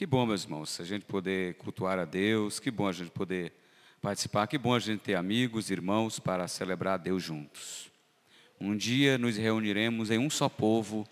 [0.00, 3.52] Que bom, meus irmãos, a gente poder cultuar a Deus, que bom a gente poder
[4.00, 7.90] participar, que bom a gente ter amigos, irmãos para celebrar a Deus juntos.
[8.58, 11.06] Um dia nos reuniremos em um só povo,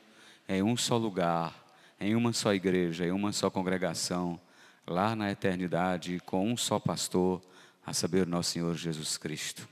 [0.49, 1.55] em um só lugar,
[2.01, 4.41] em uma só igreja, em uma só congregação,
[4.87, 7.43] lá na eternidade, com um só pastor,
[7.85, 9.69] a saber, nosso Senhor Jesus Cristo.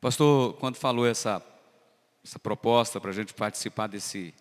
[0.00, 1.42] Pastor, quando falou essa,
[2.24, 4.32] essa proposta para a gente participar desse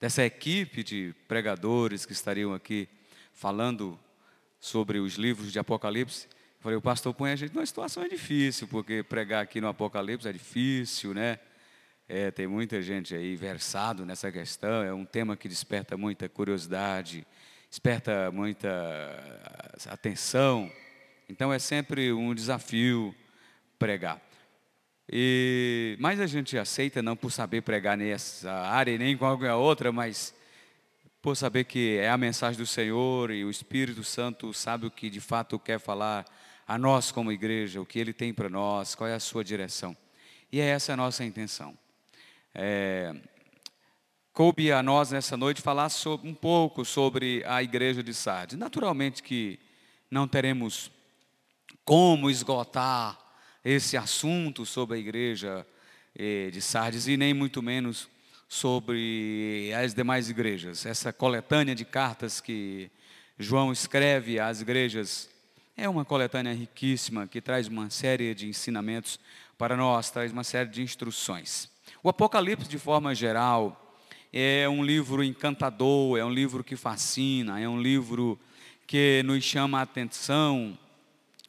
[0.00, 2.88] dessa equipe de pregadores que estariam aqui
[3.32, 3.98] falando
[4.60, 6.28] sobre os livros de Apocalipse.
[6.60, 10.32] falei, o pastor põe a gente numa situação difícil, porque pregar aqui no Apocalipse é
[10.32, 11.38] difícil, né?
[12.08, 17.26] É, tem muita gente aí versado nessa questão, é um tema que desperta muita curiosidade,
[17.68, 18.68] desperta muita
[19.88, 20.70] atenção.
[21.28, 23.14] Então é sempre um desafio
[23.78, 24.20] pregar.
[25.08, 29.54] E, mas a gente aceita não por saber pregar nessa área e nem em qualquer
[29.54, 30.34] outra, mas
[31.22, 35.08] por saber que é a mensagem do Senhor e o Espírito Santo sabe o que
[35.08, 36.24] de fato quer falar
[36.66, 39.96] a nós como igreja, o que Ele tem para nós, qual é a sua direção.
[40.50, 41.76] E é essa a nossa intenção.
[42.54, 43.14] É,
[44.32, 48.58] coube a nós nessa noite falar sobre, um pouco sobre a igreja de Sardes.
[48.58, 49.58] Naturalmente que
[50.10, 50.90] não teremos
[51.84, 53.25] como esgotar
[53.68, 55.66] esse assunto sobre a igreja
[56.16, 58.08] eh, de Sardes e nem muito menos
[58.48, 60.86] sobre as demais igrejas.
[60.86, 62.88] Essa coletânea de cartas que
[63.36, 65.28] João escreve às igrejas
[65.76, 69.18] é uma coletânea riquíssima que traz uma série de ensinamentos
[69.58, 71.68] para nós, traz uma série de instruções.
[72.04, 73.98] O Apocalipse, de forma geral,
[74.32, 78.38] é um livro encantador, é um livro que fascina, é um livro
[78.86, 80.78] que nos chama a atenção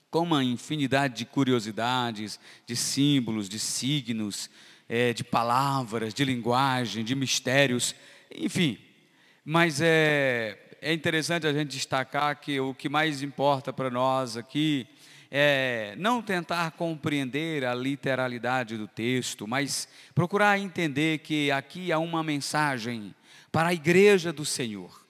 [0.10, 4.50] com uma infinidade de curiosidades, de símbolos, de signos,
[4.88, 7.94] é, de palavras, de linguagem, de mistérios,
[8.34, 8.78] enfim.
[9.44, 14.88] Mas é, é interessante a gente destacar que o que mais importa para nós aqui
[15.30, 22.24] é não tentar compreender a literalidade do texto, mas procurar entender que aqui há uma
[22.24, 23.14] mensagem
[23.52, 25.06] para a igreja do Senhor.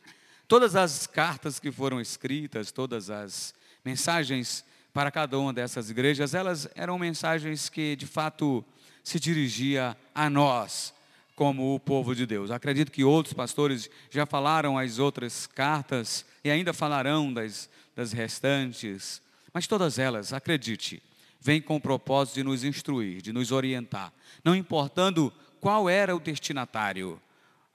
[0.47, 3.53] Todas as cartas que foram escritas, todas as
[3.83, 4.65] mensagens
[4.97, 8.65] para cada uma dessas igrejas, elas eram mensagens que de fato
[9.03, 10.91] se dirigia a nós,
[11.35, 12.49] como o povo de Deus.
[12.49, 19.21] Acredito que outros pastores já falaram as outras cartas e ainda falarão das, das restantes,
[19.53, 20.99] mas todas elas, acredite,
[21.39, 24.11] vêm com o propósito de nos instruir, de nos orientar,
[24.43, 25.31] não importando
[25.61, 27.21] qual era o destinatário,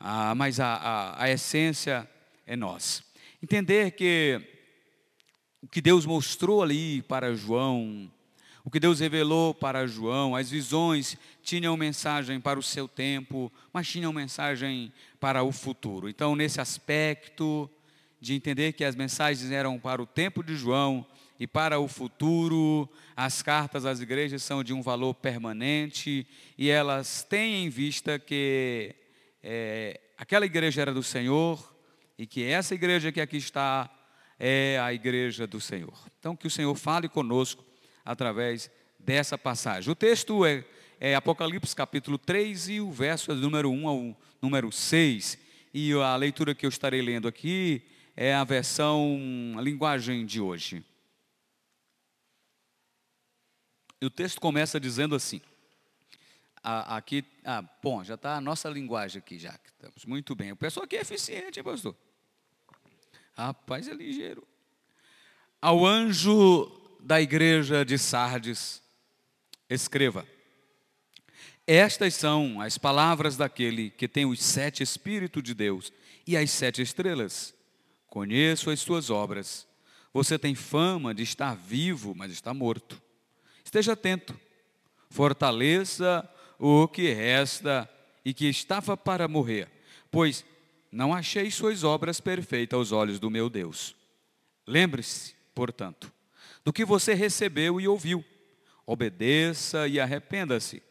[0.00, 2.04] ah, mas a, a, a essência
[2.44, 3.04] é nós.
[3.40, 4.51] Entender que
[5.62, 8.10] o que Deus mostrou ali para João,
[8.64, 13.88] o que Deus revelou para João, as visões tinham mensagem para o seu tempo, mas
[13.88, 16.08] tinham mensagem para o futuro.
[16.08, 17.70] Então, nesse aspecto
[18.20, 21.06] de entender que as mensagens eram para o tempo de João
[21.38, 26.26] e para o futuro, as cartas às igrejas são de um valor permanente
[26.58, 28.94] e elas têm em vista que
[29.42, 31.72] é, aquela igreja era do Senhor
[32.16, 33.90] e que essa igreja que aqui está
[34.44, 35.96] é a igreja do Senhor.
[36.18, 37.64] Então, que o Senhor fale conosco
[38.04, 39.88] através dessa passagem.
[39.88, 40.64] O texto é,
[40.98, 45.38] é Apocalipse capítulo 3 e o verso é do número 1 ao número 6.
[45.72, 47.86] E a leitura que eu estarei lendo aqui
[48.16, 49.16] é a versão,
[49.56, 50.84] a linguagem de hoje.
[54.00, 55.40] E o texto começa dizendo assim.
[56.64, 59.56] Aqui, ah, bom, já está a nossa linguagem aqui já.
[59.64, 60.50] Estamos muito bem.
[60.50, 61.96] O pessoal aqui é eficiente, hein, pastor?
[63.34, 64.46] Rapaz, é ligeiro.
[65.60, 66.70] Ao anjo
[67.00, 68.82] da igreja de Sardes,
[69.68, 70.26] escreva:
[71.66, 75.92] Estas são as palavras daquele que tem os sete Espíritos de Deus
[76.26, 77.54] e as sete estrelas.
[78.06, 79.66] Conheço as suas obras.
[80.12, 83.00] Você tem fama de estar vivo, mas está morto.
[83.64, 84.38] Esteja atento,
[85.08, 86.28] fortaleça
[86.58, 87.88] o que resta
[88.24, 89.68] e que estava para morrer,
[90.10, 90.44] pois
[90.92, 93.96] não achei suas obras perfeitas aos olhos do meu Deus.
[94.66, 96.12] Lembre-se, portanto,
[96.62, 98.22] do que você recebeu e ouviu.
[98.86, 100.82] Obedeça e arrependa-se.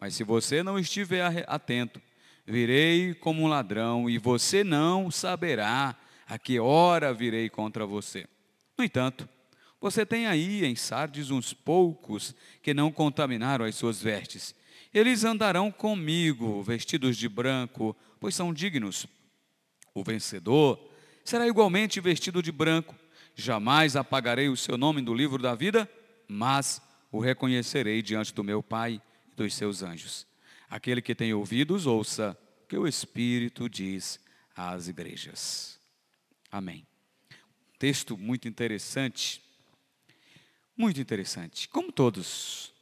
[0.00, 2.02] Mas se você não estiver atento,
[2.44, 5.96] virei como um ladrão e você não saberá
[6.26, 8.26] a que hora virei contra você.
[8.76, 9.28] No entanto,
[9.80, 14.54] você tem aí em Sardes uns poucos que não contaminaram as suas vestes.
[14.92, 19.06] Eles andarão comigo, vestidos de branco, pois são dignos.
[19.94, 20.90] O vencedor
[21.24, 22.94] será igualmente vestido de branco.
[23.36, 25.88] Jamais apagarei o seu nome do livro da vida,
[26.28, 26.82] mas
[27.12, 29.00] o reconhecerei diante do meu Pai
[29.32, 30.26] e dos seus anjos.
[30.68, 34.18] Aquele que tem ouvidos, ouça o que o Espírito diz
[34.56, 35.78] às igrejas.
[36.50, 36.84] Amém.
[37.78, 39.40] Texto muito interessante.
[40.76, 41.68] Muito interessante.
[41.68, 42.72] Como todos,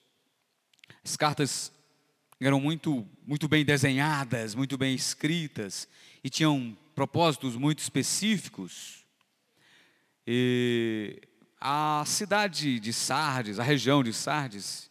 [1.05, 1.70] as cartas
[2.41, 5.87] eram muito, muito bem desenhadas, muito bem escritas
[6.25, 9.04] e tinham propósitos muito específicos.
[10.26, 11.20] E
[11.60, 14.90] a cidade de Sardes, a região de Sardes,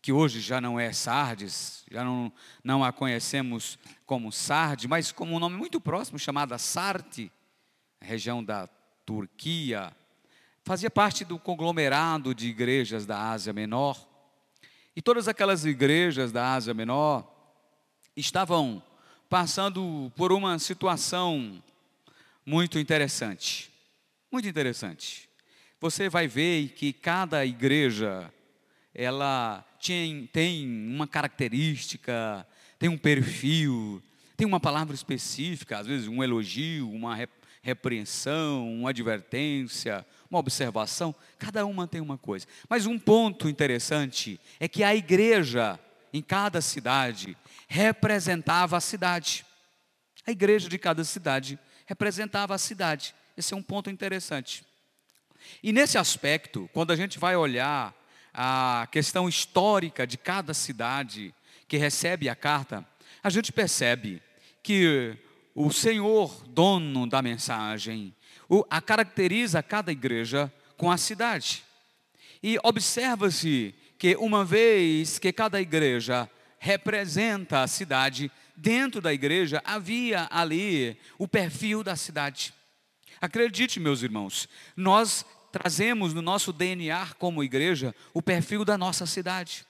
[0.00, 5.34] que hoje já não é Sardes, já não, não a conhecemos como Sardes, mas como
[5.34, 7.30] um nome muito próximo, chamada Sarte,
[8.00, 8.68] região da
[9.04, 9.94] Turquia,
[10.64, 14.06] fazia parte do conglomerado de igrejas da Ásia Menor.
[14.94, 17.26] E todas aquelas igrejas da Ásia Menor
[18.16, 18.82] estavam
[19.28, 21.62] passando por uma situação
[22.44, 23.70] muito interessante.
[24.30, 25.28] Muito interessante.
[25.80, 28.32] Você vai ver que cada igreja
[28.94, 32.46] ela tem, tem uma característica,
[32.78, 34.02] tem um perfil,
[34.36, 37.16] tem uma palavra específica, às vezes um elogio, uma
[37.62, 42.46] repreensão, uma advertência, uma observação, cada uma tem uma coisa.
[42.68, 45.78] Mas um ponto interessante é que a igreja
[46.12, 49.44] em cada cidade representava a cidade.
[50.26, 53.14] A igreja de cada cidade representava a cidade.
[53.36, 54.64] Esse é um ponto interessante.
[55.62, 57.94] E nesse aspecto, quando a gente vai olhar
[58.32, 61.34] a questão histórica de cada cidade
[61.66, 62.86] que recebe a carta,
[63.22, 64.22] a gente percebe
[64.62, 65.16] que
[65.54, 68.14] o Senhor, dono da mensagem,
[68.70, 71.64] a caracteriza cada igreja com a cidade.
[72.42, 80.28] E observa-se que uma vez que cada igreja representa a cidade, dentro da igreja havia
[80.30, 82.54] ali o perfil da cidade.
[83.20, 89.66] Acredite, meus irmãos, nós trazemos no nosso DNA como igreja o perfil da nossa cidade.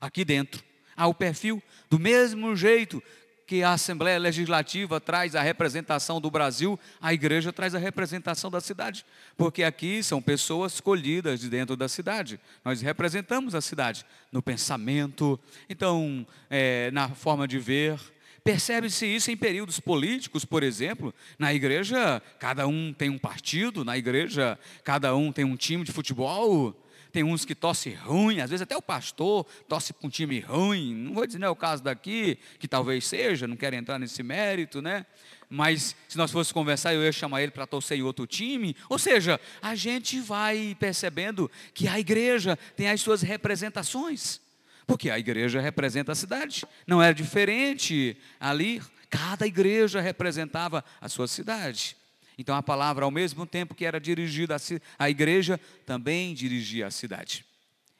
[0.00, 0.62] Aqui dentro
[0.98, 3.00] há o perfil do mesmo jeito
[3.48, 8.60] que a Assembleia Legislativa traz a representação do Brasil, a igreja traz a representação da
[8.60, 9.06] cidade,
[9.38, 12.38] porque aqui são pessoas escolhidas de dentro da cidade.
[12.62, 17.98] Nós representamos a cidade no pensamento, então, é, na forma de ver.
[18.44, 21.14] Percebe-se isso em períodos políticos, por exemplo.
[21.38, 25.92] Na igreja, cada um tem um partido, na igreja, cada um tem um time de
[25.92, 26.76] futebol
[27.12, 30.94] tem uns que torcem ruim, às vezes até o pastor torce para um time ruim.
[30.94, 34.22] Não vou dizer, não é o caso daqui, que talvez seja, não quero entrar nesse
[34.22, 35.06] mérito, né?
[35.50, 38.76] Mas se nós fosse conversar, eu ia chamar ele para torcer em outro time.
[38.88, 44.40] Ou seja, a gente vai percebendo que a igreja tem as suas representações.
[44.86, 46.64] Porque a igreja representa a cidade.
[46.86, 48.82] Não era diferente ali.
[49.08, 51.96] Cada igreja representava a sua cidade.
[52.38, 54.56] Então a palavra, ao mesmo tempo que era dirigida
[54.96, 57.44] à igreja, também dirigia à cidade.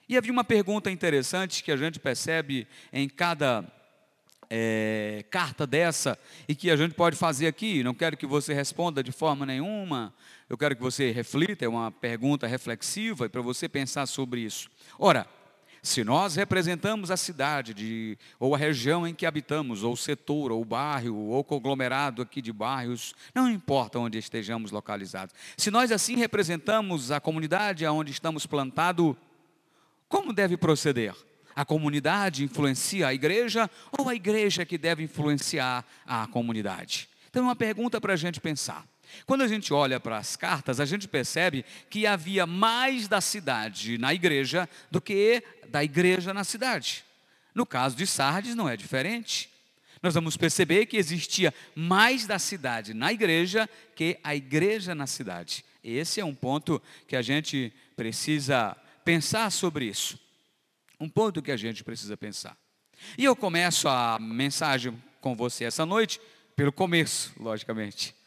[0.08, 3.70] E havia uma pergunta interessante que a gente percebe em cada
[4.48, 6.18] é, carta dessa
[6.48, 7.82] e que a gente pode fazer aqui.
[7.82, 10.14] Não quero que você responda de forma nenhuma,
[10.48, 14.70] eu quero que você reflita, é uma pergunta reflexiva para você pensar sobre isso.
[14.98, 15.26] Ora,
[15.82, 20.64] se nós representamos a cidade de, ou a região em que habitamos, ou setor, ou
[20.64, 25.34] bairro, ou conglomerado aqui de bairros, não importa onde estejamos localizados.
[25.56, 29.14] Se nós assim representamos a comunidade aonde estamos plantados,
[30.08, 31.14] como deve proceder?
[31.54, 37.08] A comunidade influencia a igreja ou a igreja que deve influenciar a comunidade?
[37.28, 38.86] Então, é uma pergunta para a gente pensar.
[39.26, 43.98] Quando a gente olha para as cartas, a gente percebe que havia mais da cidade
[43.98, 47.04] na igreja do que da igreja na cidade.
[47.54, 49.50] No caso de Sardes, não é diferente.
[50.02, 55.64] Nós vamos perceber que existia mais da cidade na igreja que a igreja na cidade.
[55.82, 60.18] Esse é um ponto que a gente precisa pensar sobre isso.
[61.00, 62.56] Um ponto que a gente precisa pensar.
[63.16, 66.20] E eu começo a mensagem com você essa noite
[66.54, 68.17] pelo começo, logicamente.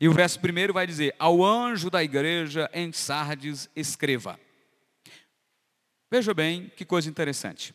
[0.00, 4.38] E o verso primeiro vai dizer: Ao anjo da igreja em Sardes, escreva.
[6.10, 7.74] Veja bem que coisa interessante.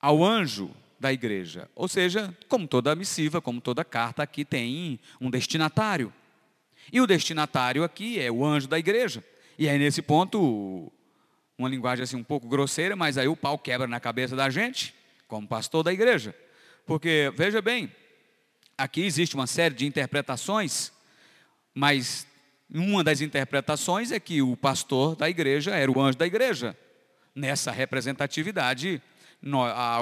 [0.00, 5.30] Ao anjo da igreja, ou seja, como toda missiva, como toda carta, aqui tem um
[5.30, 6.12] destinatário.
[6.92, 9.24] E o destinatário aqui é o anjo da igreja.
[9.58, 10.92] E aí, nesse ponto,
[11.56, 14.94] uma linguagem assim um pouco grosseira, mas aí o pau quebra na cabeça da gente,
[15.28, 16.34] como pastor da igreja.
[16.84, 17.90] Porque, veja bem,
[18.80, 20.90] aqui existe uma série de interpretações,
[21.74, 22.26] mas
[22.72, 26.76] uma das interpretações é que o pastor da igreja era o anjo da igreja,
[27.34, 29.02] nessa representatividade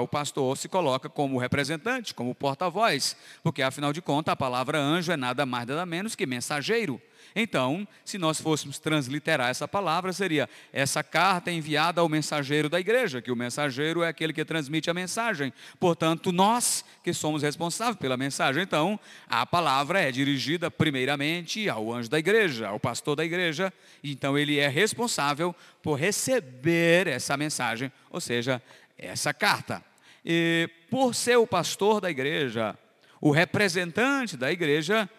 [0.01, 5.11] o pastor se coloca como representante, como porta-voz, porque afinal de contas a palavra anjo
[5.11, 7.01] é nada mais nada menos que mensageiro.
[7.35, 13.21] Então, se nós fôssemos transliterar essa palavra, seria essa carta enviada ao mensageiro da igreja,
[13.21, 15.53] que o mensageiro é aquele que transmite a mensagem.
[15.79, 18.63] Portanto, nós que somos responsáveis pela mensagem.
[18.63, 23.71] Então, a palavra é dirigida primeiramente ao anjo da igreja, ao pastor da igreja.
[24.03, 28.61] Então, ele é responsável por receber essa mensagem, ou seja,
[28.99, 29.83] essa carta.
[30.23, 32.77] E por ser o pastor da igreja,
[33.21, 35.09] o representante da igreja,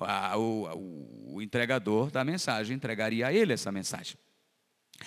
[0.00, 4.16] a, o, o entregador da mensagem entregaria a ele essa mensagem.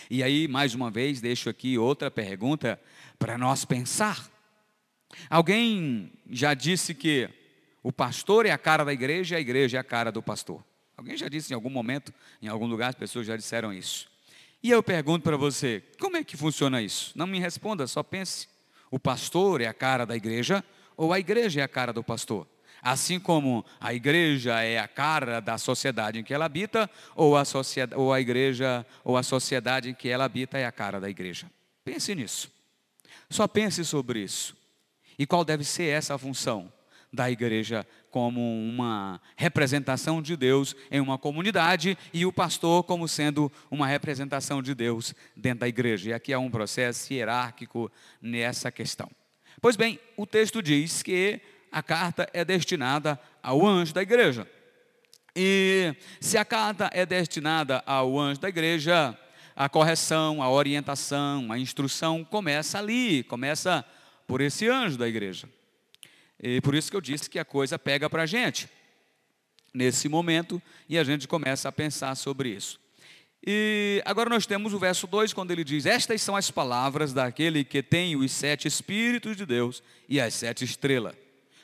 [0.10, 2.80] E aí, mais uma vez, deixo aqui outra pergunta
[3.18, 4.30] para nós pensar.
[5.30, 7.30] Alguém já disse que
[7.82, 10.64] o pastor é a cara da igreja e a igreja é a cara do pastor.
[10.98, 14.10] Alguém já disse em algum momento, em algum lugar, as pessoas já disseram isso.
[14.66, 17.12] E eu pergunto para você, como é que funciona isso?
[17.14, 18.48] Não me responda, só pense.
[18.90, 20.66] O pastor é a cara da igreja
[20.98, 22.48] ou a igreja é a cara do pastor?
[22.82, 27.46] Assim como a igreja é a cara da sociedade em que ela habita, ou a,
[27.46, 31.12] sociedade, ou a igreja, ou a sociedade em que ela habita é a cara da
[31.12, 31.46] igreja.
[31.84, 32.52] Pense nisso.
[33.30, 34.58] Só pense sobre isso.
[35.16, 36.74] E qual deve ser essa função
[37.16, 43.52] da igreja como uma representação de Deus em uma comunidade e o pastor como sendo
[43.72, 46.10] uma representação de Deus dentro da igreja.
[46.10, 47.92] E aqui há um processo hierárquico
[48.22, 49.10] nessa questão.
[49.62, 51.42] Pois bem, o texto diz que
[51.72, 54.48] a carta é destinada ao anjo da igreja.
[55.36, 59.18] E se a carta é destinada ao anjo da igreja,
[59.56, 63.86] a correção, a orientação, a instrução começa ali, começa
[64.28, 65.50] por esse anjo da igreja.
[66.42, 68.70] E por isso que eu disse que a coisa pega para a gente
[69.74, 72.80] nesse momento e a gente começa a pensar sobre isso.
[73.46, 77.64] E agora nós temos o verso 2, quando ele diz: Estas são as palavras daquele
[77.64, 81.16] que tem os sete Espíritos de Deus e as sete estrelas.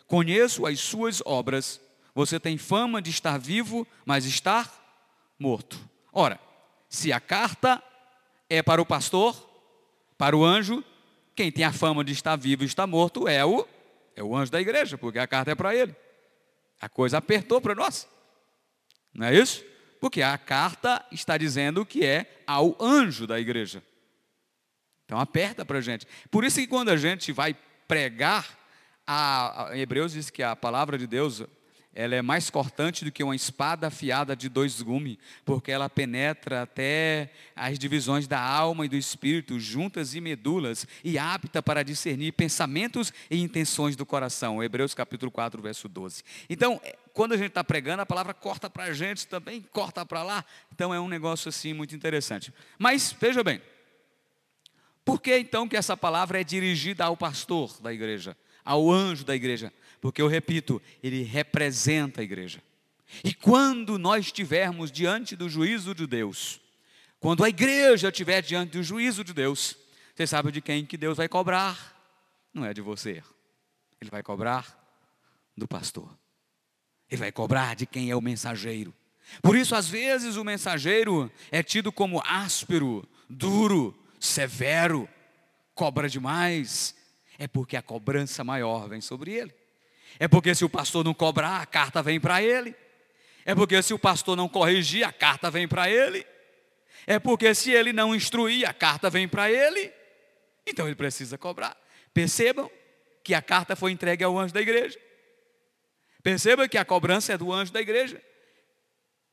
[0.06, 1.82] Conheço as suas obras.
[2.14, 4.70] Você tem fama de estar vivo, mas estar
[5.40, 5.80] morto.
[6.12, 6.40] Ora,
[6.90, 7.82] se a carta
[8.50, 9.50] é para o pastor,
[10.18, 10.84] para o anjo,
[11.34, 13.66] quem tem a fama de estar vivo e estar morto é o
[14.22, 15.96] é o anjo da igreja, porque a carta é para ele.
[16.80, 18.08] A coisa apertou para nós.
[19.14, 19.64] Não é isso?
[20.00, 23.84] Porque a carta está dizendo que é ao anjo da igreja.
[25.06, 26.08] Então aperta para a gente.
[26.30, 27.56] Por isso que quando a gente vai
[27.88, 28.62] pregar
[29.06, 31.44] a, a, Hebreus diz que a palavra de Deus
[31.94, 36.62] ela é mais cortante do que uma espada afiada de dois gumes, porque ela penetra
[36.62, 42.32] até as divisões da alma e do espírito, juntas e medulas, e apta para discernir
[42.32, 44.64] pensamentos e intenções do coração.
[44.64, 46.24] Hebreus capítulo 4, verso 12.
[46.50, 50.06] Então, é, quando a gente está pregando, a palavra corta para a gente também, corta
[50.06, 50.46] para lá.
[50.74, 52.54] Então é um negócio assim muito interessante.
[52.80, 53.62] Mas, veja bem,
[55.04, 58.38] por que então que essa palavra é dirigida ao pastor da igreja?
[58.64, 62.62] ao anjo da igreja, porque eu repito, ele representa a igreja.
[63.24, 66.60] E quando nós estivermos diante do juízo de Deus,
[67.20, 69.78] quando a igreja estiver diante do juízo de Deus,
[70.16, 71.96] você sabe de quem que Deus vai cobrar?
[72.52, 73.24] Não é de você.
[74.02, 74.78] Ele vai cobrar
[75.56, 76.10] do pastor.
[77.10, 78.94] Ele vai cobrar de quem é o mensageiro.
[79.42, 85.08] Por isso, às vezes, o mensageiro é tido como áspero, duro, severo,
[85.76, 86.96] cobra demais,
[87.38, 89.61] é porque a cobrança maior vem sobre ele.
[90.20, 92.76] É porque se o pastor não cobrar, a carta vem para ele.
[93.46, 96.26] É porque se o pastor não corrigir, a carta vem para ele.
[97.08, 99.92] É porque se ele não instruir, a carta vem para ele.
[100.66, 101.76] Então ele precisa cobrar.
[102.14, 102.70] Percebam
[103.24, 105.00] que a carta foi entregue ao anjo da igreja.
[106.22, 108.22] Perceba que a cobrança é do anjo da igreja.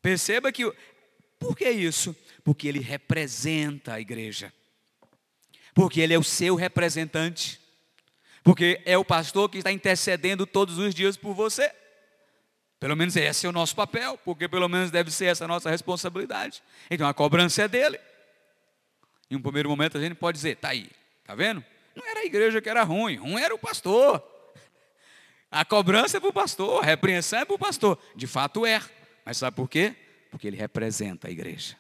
[0.00, 0.70] Perceba que.
[1.38, 2.16] Por que isso?
[2.42, 4.52] Porque ele representa a igreja.
[5.74, 7.60] Porque ele é o seu representante.
[8.48, 11.70] Porque é o pastor que está intercedendo todos os dias por você.
[12.80, 15.68] Pelo menos esse é o nosso papel, porque pelo menos deve ser essa a nossa
[15.68, 16.62] responsabilidade.
[16.90, 18.00] Então a cobrança é dele.
[19.30, 20.90] Em um primeiro momento a gente pode dizer, tá aí,
[21.26, 21.62] tá vendo?
[21.94, 24.26] Não era a igreja que era ruim, ruim era o pastor.
[25.50, 27.98] A cobrança é para o pastor, a repreensão é para o pastor.
[28.16, 28.80] De fato é.
[29.26, 29.94] Mas sabe por quê?
[30.30, 31.76] Porque ele representa a igreja.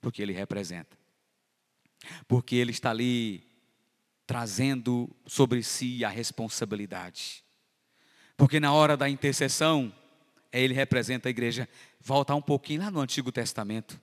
[0.00, 0.96] Porque ele representa.
[2.26, 3.51] Porque ele está ali
[4.32, 7.44] trazendo sobre si a responsabilidade.
[8.34, 9.94] Porque na hora da intercessão,
[10.50, 11.68] ele representa a igreja.
[12.00, 14.00] Volta um pouquinho lá no Antigo Testamento.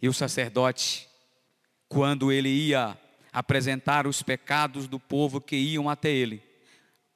[0.00, 1.08] E o sacerdote,
[1.88, 2.98] quando ele ia
[3.32, 6.42] apresentar os pecados do povo que iam até ele,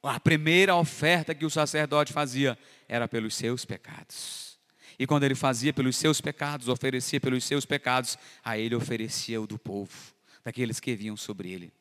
[0.01, 2.57] a primeira oferta que o sacerdote fazia
[2.89, 4.61] era pelos seus pecados.
[4.97, 9.47] E quando ele fazia pelos seus pecados, oferecia pelos seus pecados, a ele oferecia o
[9.47, 11.73] do povo, daqueles que vinham sobre ele.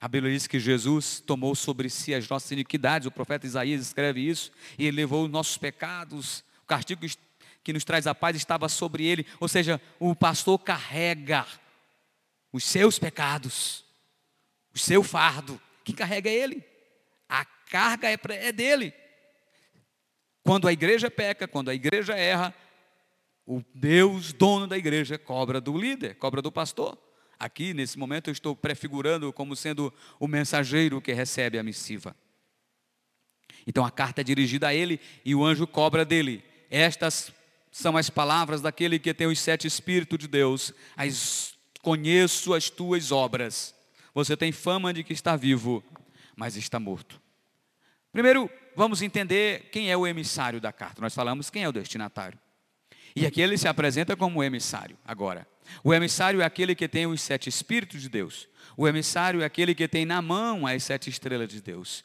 [0.00, 4.20] A Bíblia diz que Jesus tomou sobre si as nossas iniquidades, o profeta Isaías escreve
[4.20, 7.06] isso, e ele levou os nossos pecados, o castigo
[7.62, 11.46] que nos traz a paz estava sobre ele, ou seja, o pastor carrega
[12.52, 13.84] os seus pecados,
[14.74, 16.64] o seu fardo, quem carrega é ele,
[17.28, 18.92] a carga é, é dele.
[20.44, 22.54] Quando a igreja peca, quando a igreja erra,
[23.46, 26.98] o Deus, dono da igreja, cobra do líder, cobra do pastor.
[27.42, 32.14] Aqui, nesse momento, eu estou prefigurando como sendo o mensageiro que recebe a missiva.
[33.66, 36.44] Então a carta é dirigida a ele e o anjo cobra dele.
[36.70, 37.32] Estas
[37.72, 40.72] são as palavras daquele que tem os sete Espíritos de Deus.
[40.96, 43.74] As, conheço as tuas obras.
[44.14, 45.82] Você tem fama de que está vivo,
[46.36, 47.20] mas está morto.
[48.12, 51.02] Primeiro, vamos entender quem é o emissário da carta.
[51.02, 52.38] Nós falamos quem é o destinatário.
[53.14, 54.96] E aqui ele se apresenta como emissário.
[55.04, 55.46] Agora,
[55.84, 58.48] o emissário é aquele que tem os sete Espíritos de Deus.
[58.76, 62.04] O emissário é aquele que tem na mão as sete estrelas de Deus.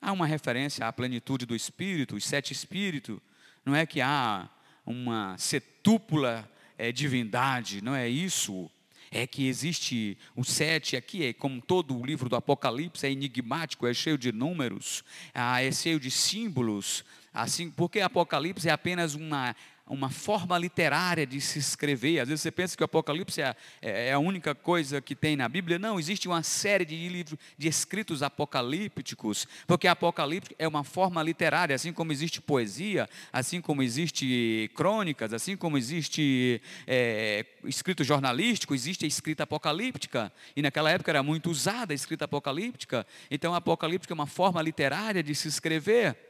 [0.00, 3.18] Há uma referência à plenitude do Espírito, os sete Espíritos.
[3.64, 4.48] Não é que há
[4.84, 8.70] uma setúpula é, divindade, não é isso.
[9.12, 13.86] É que existe o sete aqui, é como todo o livro do Apocalipse, é enigmático,
[13.86, 15.02] é cheio de números,
[15.34, 17.04] ah, é cheio de símbolos,
[17.34, 19.56] assim, porque Apocalipse é apenas uma
[19.90, 22.20] uma forma literária de se escrever.
[22.20, 25.34] Às vezes você pensa que o Apocalipse é, é, é a única coisa que tem
[25.36, 25.80] na Bíblia.
[25.80, 31.74] Não, existe uma série de livros, de escritos apocalípticos, porque Apocalipse é uma forma literária,
[31.74, 39.04] assim como existe poesia, assim como existe crônicas, assim como existe é, escrito jornalístico, existe
[39.04, 40.32] a escrita apocalíptica.
[40.54, 43.04] E naquela época era muito usada a escrita apocalíptica.
[43.28, 46.29] Então, a apocalíptica é uma forma literária de se escrever.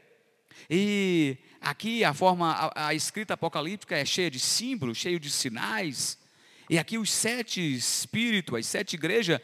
[0.69, 6.19] E aqui a forma, a, a escrita apocalíptica é cheia de símbolos, cheio de sinais.
[6.69, 9.41] E aqui os sete espíritos, as sete igrejas,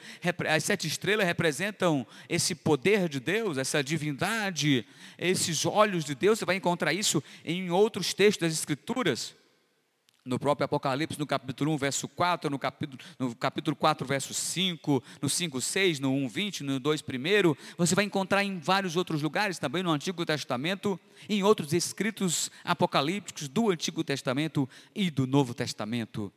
[0.49, 4.87] as sete estrelas representam esse poder de Deus, essa divindade,
[5.19, 6.39] esses olhos de Deus.
[6.39, 9.35] Você vai encontrar isso em outros textos das Escrituras
[10.27, 15.03] no próprio Apocalipse, no capítulo 1, verso 4, no capítulo, no capítulo 4, verso 5,
[15.23, 19.23] no 5, 6, no 1, 20, no 2, 1, você vai encontrar em vários outros
[19.23, 25.55] lugares, também no Antigo Testamento, em outros escritos apocalípticos do Antigo Testamento e do Novo
[25.55, 26.33] Testamento.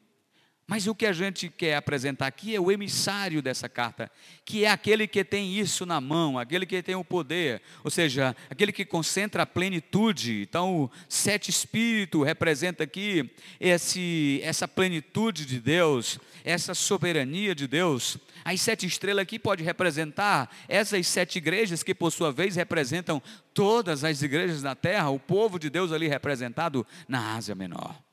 [0.69, 4.11] Mas o que a gente quer apresentar aqui é o emissário dessa carta,
[4.45, 8.35] que é aquele que tem isso na mão, aquele que tem o poder, ou seja,
[8.51, 10.43] aquele que concentra a plenitude.
[10.47, 18.19] Então, o sete espírito representa aqui esse, essa plenitude de Deus, essa soberania de Deus.
[18.45, 23.19] As sete estrelas aqui pode representar essas sete igrejas que, por sua vez, representam
[23.55, 28.08] todas as igrejas da terra, o povo de Deus ali representado na Ásia Menor.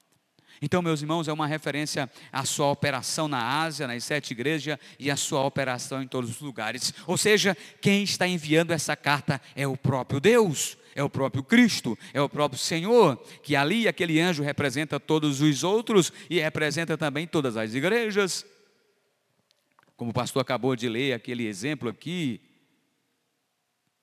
[0.60, 5.10] Então, meus irmãos, é uma referência à sua operação na Ásia, nas sete igrejas, e
[5.10, 6.94] à sua operação em todos os lugares.
[7.06, 11.96] Ou seja, quem está enviando essa carta é o próprio Deus, é o próprio Cristo,
[12.14, 17.26] é o próprio Senhor, que ali aquele anjo representa todos os outros e representa também
[17.26, 18.46] todas as igrejas.
[19.96, 22.40] Como o pastor acabou de ler aquele exemplo aqui,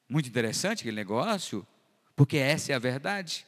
[0.07, 1.65] muito interessante aquele negócio,
[2.15, 3.45] porque essa é a verdade.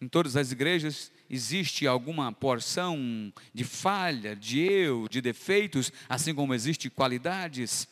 [0.00, 6.52] Em todas as igrejas existe alguma porção de falha, de eu, de defeitos, assim como
[6.52, 7.88] existe qualidades.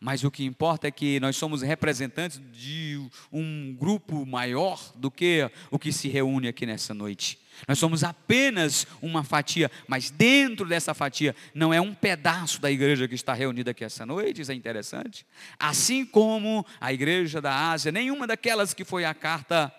[0.00, 2.98] Mas o que importa é que nós somos representantes de
[3.30, 7.38] um grupo maior do que o que se reúne aqui nessa noite.
[7.68, 13.06] Nós somos apenas uma fatia, mas dentro dessa fatia não é um pedaço da igreja
[13.06, 15.26] que está reunida aqui essa noite, isso é interessante.
[15.58, 19.70] Assim como a igreja da Ásia, nenhuma daquelas que foi a carta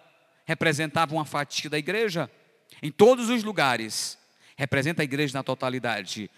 [0.51, 2.29] representava uma fatia da igreja.
[2.83, 4.17] Em todos os lugares,
[4.57, 6.29] representa a igreja na totalidade.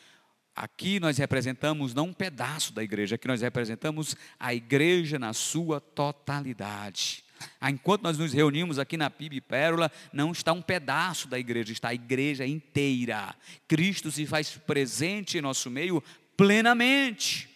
[0.56, 5.82] Aqui nós representamos não um pedaço da igreja, aqui nós representamos a igreja na sua
[5.82, 7.24] totalidade.
[7.60, 11.74] Ah, enquanto nós nos reunimos aqui na PIB Pérola, não está um pedaço da igreja,
[11.74, 13.36] está a igreja inteira.
[13.68, 16.04] Cristo se faz presente em nosso meio
[16.38, 17.53] plenamente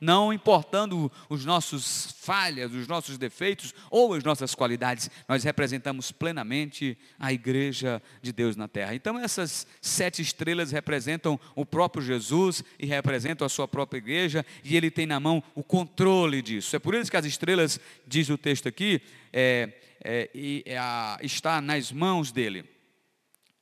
[0.00, 6.96] não importando os nossos falhas, os nossos defeitos ou as nossas qualidades, nós representamos plenamente
[7.18, 8.94] a igreja de Deus na terra.
[8.94, 14.76] Então essas sete estrelas representam o próprio Jesus e representam a sua própria igreja e
[14.76, 16.76] ele tem na mão o controle disso.
[16.76, 19.00] É por isso que as estrelas, diz o texto aqui,
[19.32, 19.72] é,
[20.04, 20.30] é,
[20.64, 20.78] é,
[21.22, 22.64] está nas mãos dele.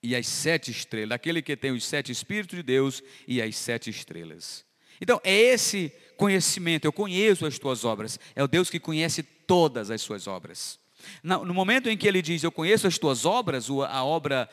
[0.03, 3.91] E as sete estrelas, aquele que tem os sete Espíritos de Deus e as sete
[3.91, 4.65] estrelas.
[5.01, 8.19] Então, é esse conhecimento, eu conheço as tuas obras.
[8.35, 10.79] É o Deus que conhece todas as suas obras.
[11.23, 14.49] No momento em que ele diz, eu conheço as tuas obras, a obra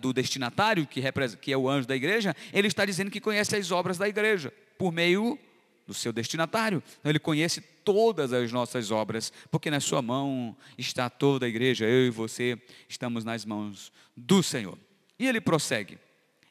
[0.00, 3.98] do destinatário, que é o anjo da igreja, ele está dizendo que conhece as obras
[3.98, 5.38] da igreja, por meio
[5.86, 6.82] do seu destinatário.
[7.00, 11.86] Então, ele conhece todas as nossas obras, porque na sua mão está toda a igreja,
[11.86, 14.78] eu e você estamos nas mãos do Senhor.
[15.18, 15.98] E ele prossegue: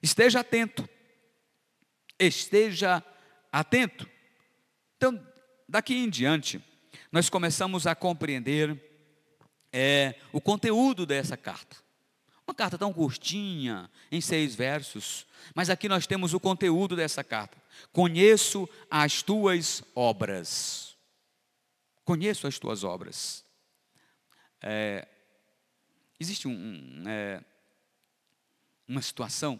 [0.01, 0.89] esteja atento,
[2.19, 3.03] esteja
[3.51, 4.09] atento.
[4.97, 5.25] Então,
[5.69, 6.61] daqui em diante,
[7.11, 8.83] nós começamos a compreender
[9.71, 11.77] é, o conteúdo dessa carta.
[12.47, 17.61] Uma carta tão curtinha, em seis versos, mas aqui nós temos o conteúdo dessa carta.
[17.91, 20.97] Conheço as tuas obras.
[22.03, 23.45] Conheço as tuas obras.
[24.61, 25.07] É,
[26.19, 27.43] existe um, um, é,
[28.87, 29.59] uma situação.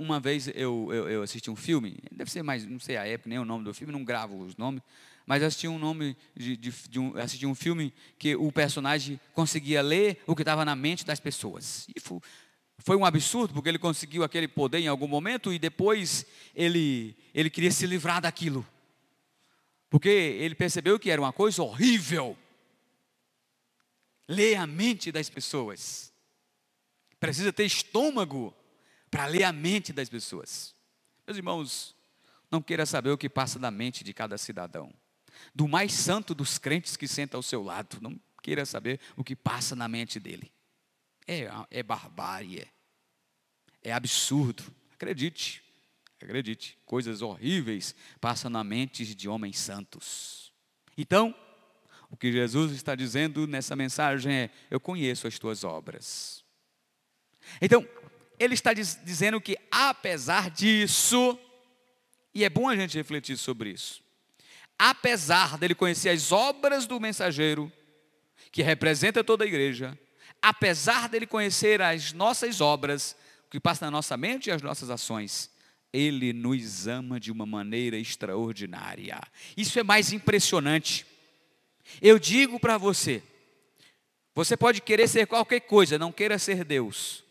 [0.00, 3.28] Uma vez eu, eu, eu, assisti um filme, deve ser mais, não sei a época,
[3.28, 4.82] nem o nome do filme, não gravo os nomes,
[5.26, 9.82] mas assisti um nome de, de, de um, assisti um filme que o personagem conseguia
[9.82, 11.86] ler o que estava na mente das pessoas.
[11.94, 12.18] E foi,
[12.78, 17.50] foi um absurdo, porque ele conseguiu aquele poder em algum momento e depois ele, ele
[17.50, 18.66] queria se livrar daquilo.
[19.90, 22.38] Porque ele percebeu que era uma coisa horrível.
[24.26, 26.10] Ler a mente das pessoas.
[27.20, 28.54] Precisa ter estômago
[29.10, 30.74] para ler a mente das pessoas.
[31.26, 31.94] Meus irmãos,
[32.50, 34.92] não queira saber o que passa na mente de cada cidadão
[35.54, 37.98] do mais santo dos crentes que senta ao seu lado.
[38.00, 40.50] Não queira saber o que passa na mente dele.
[41.26, 42.66] É, é barbárie,
[43.82, 44.64] é, absurdo.
[44.94, 45.62] Acredite,
[46.20, 50.52] acredite, coisas horríveis passam na mente de homens santos.
[50.96, 51.34] Então,
[52.10, 56.42] o que Jesus está dizendo nessa mensagem é: Eu conheço as tuas obras.
[57.60, 57.86] Então,
[58.38, 61.38] ele está dizendo que, apesar disso,
[62.34, 64.02] e é bom a gente refletir sobre isso,
[64.78, 67.72] apesar dele conhecer as obras do mensageiro,
[68.52, 69.98] que representa toda a igreja,
[70.40, 74.90] apesar dele conhecer as nossas obras, o que passa na nossa mente e as nossas
[74.90, 75.50] ações,
[75.92, 79.20] ele nos ama de uma maneira extraordinária.
[79.56, 81.06] Isso é mais impressionante.
[82.00, 83.22] Eu digo para você,
[84.34, 87.24] você pode querer ser qualquer coisa, não queira ser Deus.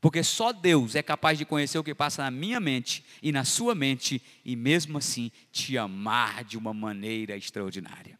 [0.00, 3.44] Porque só Deus é capaz de conhecer o que passa na minha mente e na
[3.44, 8.18] sua mente e mesmo assim te amar de uma maneira extraordinária.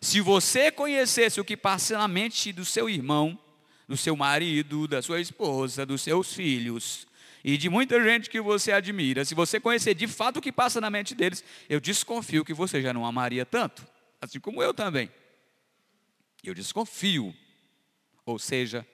[0.00, 3.38] Se você conhecesse o que passa na mente do seu irmão,
[3.86, 7.06] do seu marido, da sua esposa, dos seus filhos
[7.44, 10.80] e de muita gente que você admira, se você conhecer de fato o que passa
[10.80, 13.86] na mente deles, eu desconfio que você já não amaria tanto,
[14.20, 15.10] assim como eu também.
[16.42, 17.34] Eu desconfio.
[18.24, 18.86] Ou seja,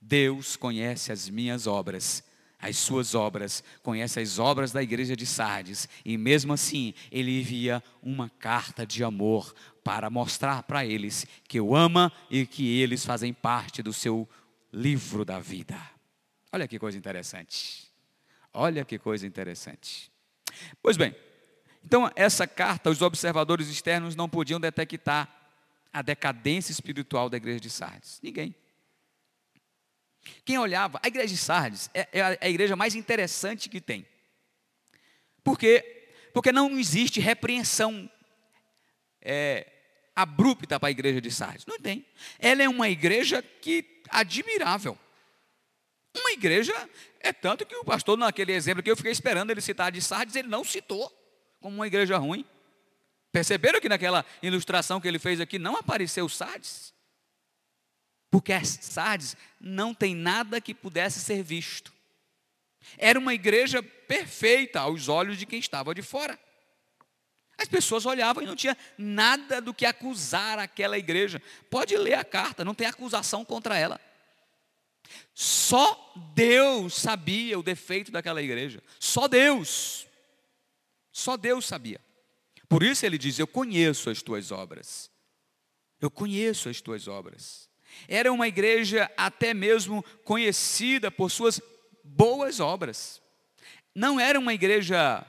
[0.00, 2.24] Deus conhece as minhas obras,
[2.58, 7.82] as suas obras, conhece as obras da igreja de Sardes, e mesmo assim, ele envia
[8.02, 13.32] uma carta de amor para mostrar para eles que eu ama e que eles fazem
[13.32, 14.28] parte do seu
[14.72, 15.78] livro da vida.
[16.52, 17.88] Olha que coisa interessante.
[18.52, 20.10] Olha que coisa interessante.
[20.82, 21.14] Pois bem,
[21.84, 25.28] então essa carta, os observadores externos não podiam detectar
[25.92, 28.20] a decadência espiritual da igreja de Sardes.
[28.22, 28.54] Ninguém.
[30.44, 34.06] Quem olhava, a igreja de Sardes é, é, a igreja mais interessante que tem.
[35.42, 36.06] Por quê?
[36.32, 38.10] Porque não existe repreensão
[39.20, 39.66] é,
[40.14, 41.66] abrupta para a igreja de Sardes.
[41.66, 42.04] Não tem.
[42.38, 44.98] Ela é uma igreja que admirável.
[46.16, 46.74] Uma igreja,
[47.20, 50.36] é tanto que o pastor, naquele exemplo que eu fiquei esperando ele citar de Sardes,
[50.36, 51.10] ele não citou
[51.60, 52.44] como uma igreja ruim.
[53.32, 56.92] Perceberam que naquela ilustração que ele fez aqui não apareceu Sardes?
[58.30, 61.92] Porque a Sardes não tem nada que pudesse ser visto.
[62.96, 66.38] Era uma igreja perfeita aos olhos de quem estava de fora.
[67.58, 71.42] As pessoas olhavam e não tinha nada do que acusar aquela igreja.
[71.68, 74.00] Pode ler a carta, não tem acusação contra ela.
[75.34, 78.82] Só Deus sabia o defeito daquela igreja.
[78.98, 80.06] Só Deus.
[81.12, 82.00] Só Deus sabia.
[82.68, 85.10] Por isso ele diz: Eu conheço as tuas obras.
[86.00, 87.69] Eu conheço as tuas obras.
[88.08, 91.60] Era uma igreja até mesmo conhecida por suas
[92.02, 93.20] boas obras.
[93.94, 95.24] Não era uma igreja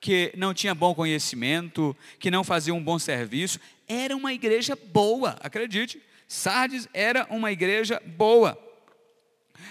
[0.00, 5.36] que não tinha bom conhecimento, que não fazia um bom serviço, era uma igreja boa,
[5.40, 6.02] acredite.
[6.28, 8.58] Sardes era uma igreja boa.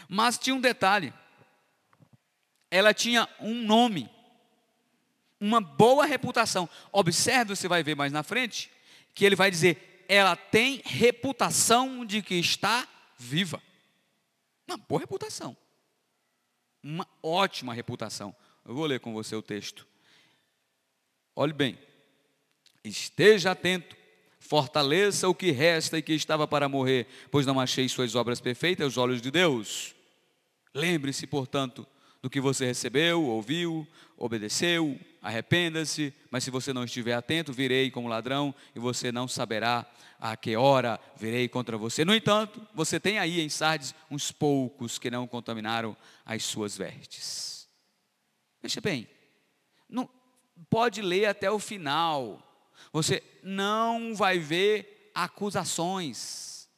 [0.07, 1.13] Mas tinha um detalhe.
[2.71, 4.09] Ela tinha um nome,
[5.39, 6.67] uma boa reputação.
[6.91, 8.71] Observe, você vai ver mais na frente,
[9.13, 13.61] que ele vai dizer: ela tem reputação de que está viva.
[14.67, 15.57] Uma boa reputação.
[16.83, 18.35] Uma ótima reputação.
[18.63, 19.87] Eu vou ler com você o texto.
[21.35, 21.79] Olhe bem.
[22.83, 23.95] Esteja atento,
[24.39, 28.85] fortaleça o que resta e que estava para morrer, pois não achei suas obras perfeitas
[28.85, 29.95] aos olhos de Deus.
[30.73, 31.87] Lembre-se, portanto,
[32.21, 33.87] do que você recebeu, ouviu,
[34.23, 39.85] obedeceu, arrependa-se, mas se você não estiver atento, virei como ladrão e você não saberá
[40.17, 42.05] a que hora virei contra você.
[42.05, 47.67] No entanto, você tem aí em Sardes uns poucos que não contaminaram as suas vestes.
[48.61, 49.09] Veja bem,
[49.89, 50.09] não,
[50.69, 52.41] pode ler até o final,
[52.93, 56.69] você não vai ver acusações.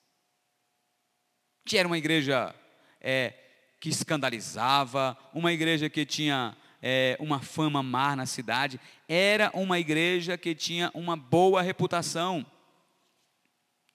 [1.63, 2.55] Que era uma igreja
[2.99, 3.36] é,
[3.79, 10.38] que escandalizava, uma igreja que tinha é, uma fama má na cidade, era uma igreja
[10.38, 12.45] que tinha uma boa reputação.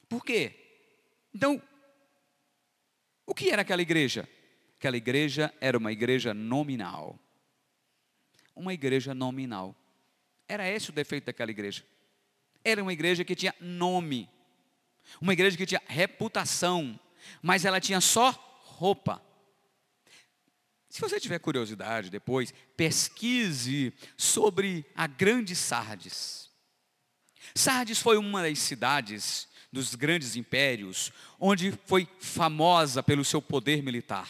[0.09, 0.53] Por quê?
[1.33, 1.63] Então,
[3.25, 4.29] o que era aquela igreja?
[4.77, 7.17] Aquela igreja era uma igreja nominal.
[8.57, 9.77] Uma igreja nominal.
[10.49, 11.85] Era esse o defeito daquela igreja.
[12.65, 14.29] Era uma igreja que tinha nome.
[15.21, 16.99] Uma igreja que tinha reputação.
[17.41, 18.33] Mas ela tinha só
[18.65, 19.23] roupa.
[20.91, 26.51] Se você tiver curiosidade depois, pesquise sobre a grande Sardes.
[27.55, 34.29] Sardes foi uma das cidades dos grandes impérios, onde foi famosa pelo seu poder militar,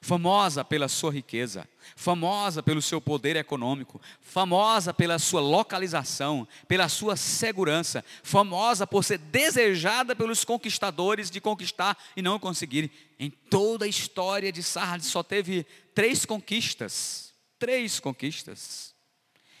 [0.00, 7.16] famosa pela sua riqueza, famosa pelo seu poder econômico, famosa pela sua localização, pela sua
[7.16, 12.90] segurança, famosa por ser desejada pelos conquistadores de conquistar e não conseguirem.
[13.18, 18.94] Em toda a história de Sardes só teve três conquistas, três conquistas.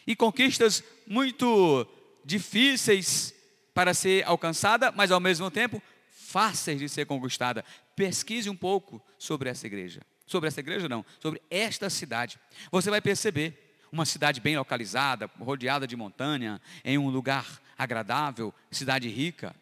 [0.06, 1.86] E conquistas muito
[2.24, 3.34] difíceis
[3.72, 5.80] para ser alcançada, mas ao mesmo tempo
[6.10, 7.64] fáceis de ser conquistada.
[7.94, 10.00] Pesquise um pouco sobre essa igreja.
[10.32, 12.40] Sobre essa igreja não, sobre esta cidade.
[12.70, 19.10] Você vai perceber uma cidade bem localizada, rodeada de montanha, em um lugar agradável, cidade
[19.10, 19.54] rica.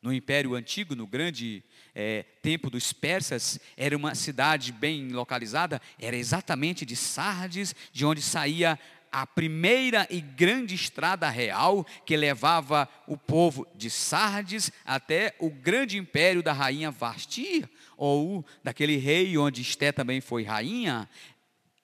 [0.00, 6.14] No Império Antigo, no grande é, tempo dos persas, era uma cidade bem localizada, era
[6.14, 8.78] exatamente de Sardes, de onde saía
[9.10, 15.98] a primeira e grande estrada real que levava o povo de Sardes até o grande
[15.98, 21.08] império da rainha Vastia, ou daquele rei onde Esté também foi rainha,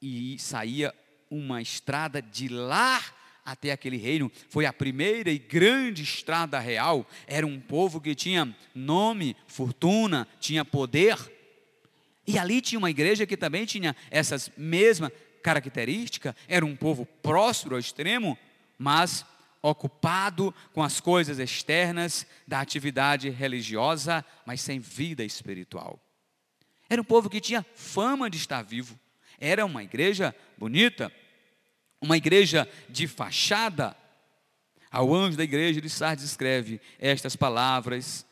[0.00, 0.94] e saía
[1.30, 3.00] uma estrada de lá
[3.44, 4.30] até aquele reino.
[4.48, 7.06] Foi a primeira e grande estrada real.
[7.26, 11.16] Era um povo que tinha nome, fortuna, tinha poder.
[12.26, 15.10] E ali tinha uma igreja que também tinha essas mesmas
[15.44, 18.36] característica, era um povo próspero ao extremo,
[18.78, 19.26] mas
[19.60, 26.00] ocupado com as coisas externas da atividade religiosa, mas sem vida espiritual.
[26.88, 28.98] Era um povo que tinha fama de estar vivo.
[29.38, 31.12] Era uma igreja bonita,
[32.00, 33.94] uma igreja de fachada.
[34.90, 38.24] Ao anjo da igreja de Sardes escreve: Estas palavras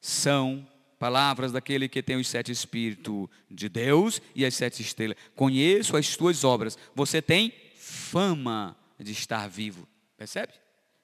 [0.00, 0.66] são
[0.98, 5.16] palavras daquele que tem os sete espíritos de Deus e as sete estrelas.
[5.34, 6.78] Conheço as tuas obras.
[6.94, 9.86] Você tem fama de estar vivo.
[10.16, 10.52] Percebe?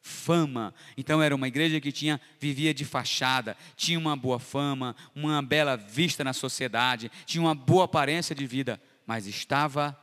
[0.01, 0.75] Fama.
[0.97, 5.77] Então era uma igreja que tinha vivia de fachada, tinha uma boa fama, uma bela
[5.77, 9.99] vista na sociedade, tinha uma boa aparência de vida, mas estava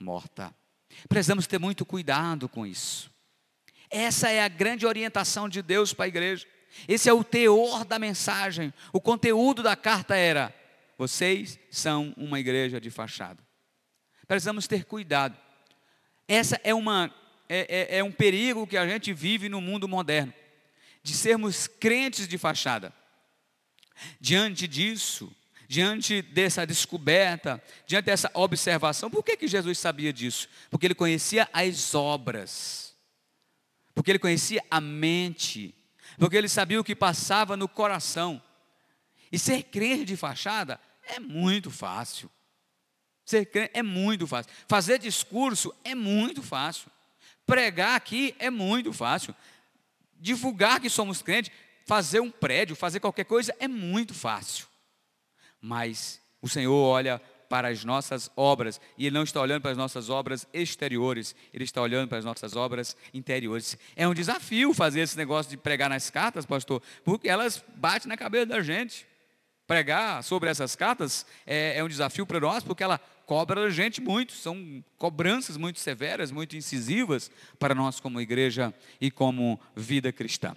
[0.00, 0.54] morta.
[1.08, 3.10] Precisamos ter muito cuidado com isso.
[3.90, 6.46] Essa é a grande orientação de Deus para a igreja.
[6.88, 8.72] Esse é o teor da mensagem.
[8.92, 10.54] O conteúdo da carta era:
[10.98, 13.42] vocês são uma igreja de fachada.
[14.26, 15.36] Precisamos ter cuidado.
[16.26, 17.12] Essa é uma
[17.48, 20.32] é, é, é um perigo que a gente vive no mundo moderno,
[21.02, 22.94] de sermos crentes de fachada.
[24.18, 25.30] Diante disso,
[25.68, 30.48] diante dessa descoberta, diante dessa observação, por que, que Jesus sabia disso?
[30.70, 32.94] Porque ele conhecia as obras,
[33.94, 35.74] porque ele conhecia a mente,
[36.18, 38.42] porque ele sabia o que passava no coração.
[39.30, 42.30] E ser crente de fachada é muito fácil.
[43.24, 44.52] Ser crente é muito fácil.
[44.68, 46.90] Fazer discurso é muito fácil.
[47.46, 49.34] Pregar aqui é muito fácil.
[50.20, 51.50] Divulgar que somos crentes,
[51.86, 54.66] fazer um prédio, fazer qualquer coisa é muito fácil.
[55.60, 57.20] Mas o Senhor olha
[57.52, 61.64] para as nossas obras, e Ele não está olhando para as nossas obras exteriores, Ele
[61.64, 63.76] está olhando para as nossas obras interiores.
[63.94, 68.16] É um desafio fazer esse negócio de pregar nas cartas, pastor, porque elas batem na
[68.16, 69.06] cabeça da gente.
[69.66, 74.00] Pregar sobre essas cartas é, é um desafio para nós, porque ela cobra a gente
[74.00, 80.56] muito, são cobranças muito severas, muito incisivas para nós como igreja e como vida cristã.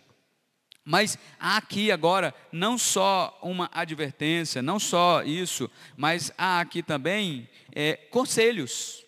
[0.86, 7.50] Mas há aqui agora não só uma advertência, não só isso, mas há aqui também
[7.72, 9.04] é, conselhos.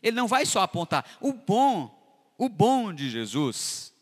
[0.00, 1.92] Ele não vai só apontar o bom,
[2.38, 3.92] o bom de Jesus.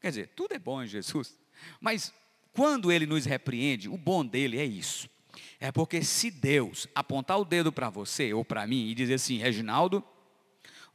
[0.00, 1.36] Quer dizer, tudo é bom em Jesus,
[1.80, 2.14] mas
[2.52, 5.10] quando ele nos repreende, o bom dele é isso.
[5.58, 9.38] É porque se Deus apontar o dedo para você ou para mim e dizer assim,
[9.38, 10.04] Reginaldo,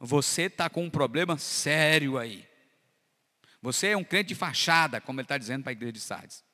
[0.00, 2.46] você está com um problema sério aí.
[3.64, 6.44] Você é um crente de fachada, como ele está dizendo para a igreja de Sardes.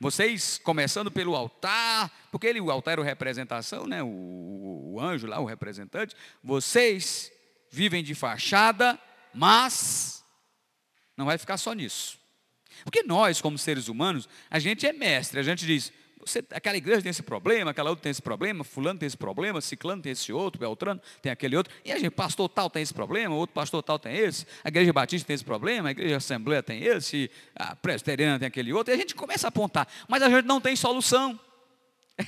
[0.00, 4.02] Vocês, começando pelo altar, porque ele, o altar era a representação, né?
[4.02, 6.16] O, o anjo lá, o representante.
[6.42, 7.30] Vocês
[7.70, 8.98] vivem de fachada,
[9.32, 10.24] mas
[11.16, 12.18] não vai ficar só nisso.
[12.82, 17.02] Porque nós, como seres humanos, a gente é mestre, a gente diz, você, aquela igreja
[17.02, 20.32] tem esse problema, aquela outra tem esse problema, fulano tem esse problema, ciclano tem esse
[20.32, 23.82] outro, beltrano tem aquele outro, e a gente, pastor tal tem esse problema, outro pastor
[23.82, 27.76] tal tem esse, a igreja batista tem esse problema, a igreja assembleia tem esse, a
[27.76, 30.74] presbiteriana tem aquele outro, e a gente começa a apontar, mas a gente não tem
[30.74, 31.38] solução.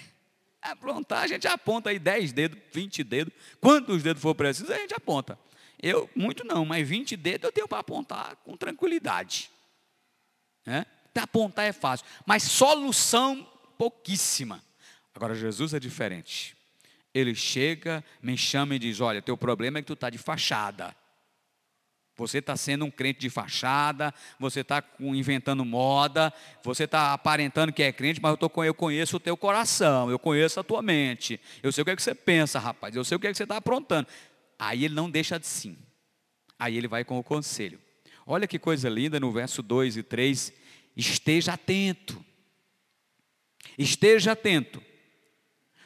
[0.61, 4.93] Apontar, a gente aponta aí 10 dedos, 20 dedos, quantos dedos for preciso, a gente
[4.93, 5.39] aponta.
[5.81, 9.51] Eu, muito não, mas 20 dedos eu tenho para apontar com tranquilidade.
[10.67, 10.85] Né?
[11.15, 13.47] Apontar é fácil, mas solução
[13.79, 14.63] pouquíssima.
[15.15, 16.57] Agora, Jesus é diferente.
[17.15, 20.95] Ele chega, me chama e diz: Olha, teu problema é que tu está de fachada.
[22.17, 27.81] Você está sendo um crente de fachada, você está inventando moda, você está aparentando que
[27.81, 31.41] é crente, mas eu, tô, eu conheço o teu coração, eu conheço a tua mente,
[31.63, 33.37] eu sei o que é que você pensa, rapaz, eu sei o que é que
[33.37, 34.09] você está aprontando.
[34.59, 35.79] Aí ele não deixa de sim.
[36.59, 37.81] Aí ele vai com o conselho.
[38.27, 40.53] Olha que coisa linda no verso 2 e 3.
[40.97, 42.23] Esteja atento.
[43.79, 44.83] Esteja atento,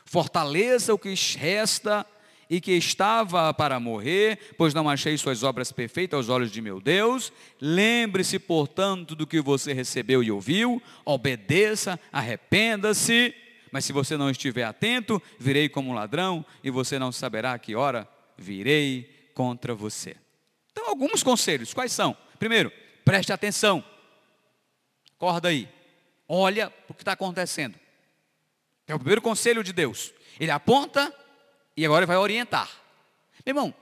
[0.04, 2.06] fortaleça o que resta
[2.48, 6.80] e que estava para morrer, pois não achei suas obras perfeitas aos olhos de meu
[6.80, 7.32] Deus.
[7.60, 13.34] Lembre-se, portanto, do que você recebeu e ouviu, obedeça, arrependa-se.
[13.70, 17.58] Mas se você não estiver atento, virei como um ladrão e você não saberá a
[17.58, 20.14] que hora virei contra você.
[20.70, 22.14] Então, alguns conselhos, quais são?
[22.38, 22.70] Primeiro,
[23.02, 23.82] preste atenção.
[25.16, 25.68] Acorda aí.
[26.28, 27.80] Olha o que está acontecendo.
[28.92, 30.12] É o primeiro conselho de Deus.
[30.38, 31.10] Ele aponta
[31.74, 32.68] e agora ele vai orientar.
[33.46, 33.74] Meu irmão,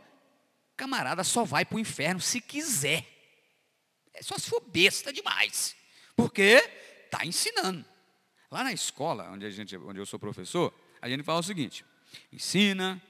[0.77, 3.05] camarada só vai para o inferno se quiser.
[4.15, 5.75] É só se for besta demais.
[6.15, 6.63] Porque
[7.07, 7.85] está ensinando.
[8.53, 11.85] Lá na escola, onde, a gente, onde eu sou professor, a gente fala o seguinte:
[12.33, 13.03] ensina,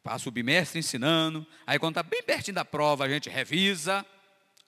[0.00, 4.06] passa o bimestre ensinando, aí quando está bem pertinho da prova, a gente revisa,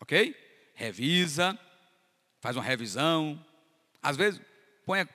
[0.00, 0.34] ok?
[0.74, 1.56] Revisa,
[2.40, 3.40] faz uma revisão.
[4.02, 4.40] Às vezes,
[4.84, 5.06] põe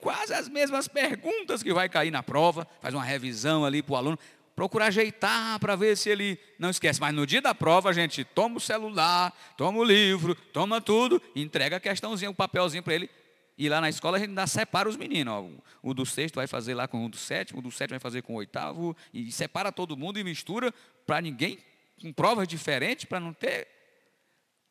[0.00, 3.96] quase as mesmas perguntas que vai cair na prova, faz uma revisão ali para o
[3.96, 4.18] aluno,
[4.54, 7.00] procura ajeitar para ver se ele não esquece.
[7.00, 11.20] Mas no dia da prova, a gente toma o celular, toma o livro, toma tudo,
[11.34, 13.10] entrega a questãozinha, o papelzinho para ele.
[13.56, 15.32] E lá na escola a gente ainda separa os meninos.
[15.32, 15.48] Ó.
[15.82, 18.22] O do sexto vai fazer lá com o do sétimo, o do sétimo vai fazer
[18.22, 20.72] com o oitavo, e separa todo mundo e mistura
[21.06, 21.58] para ninguém,
[22.00, 23.68] com provas diferentes, para não ter.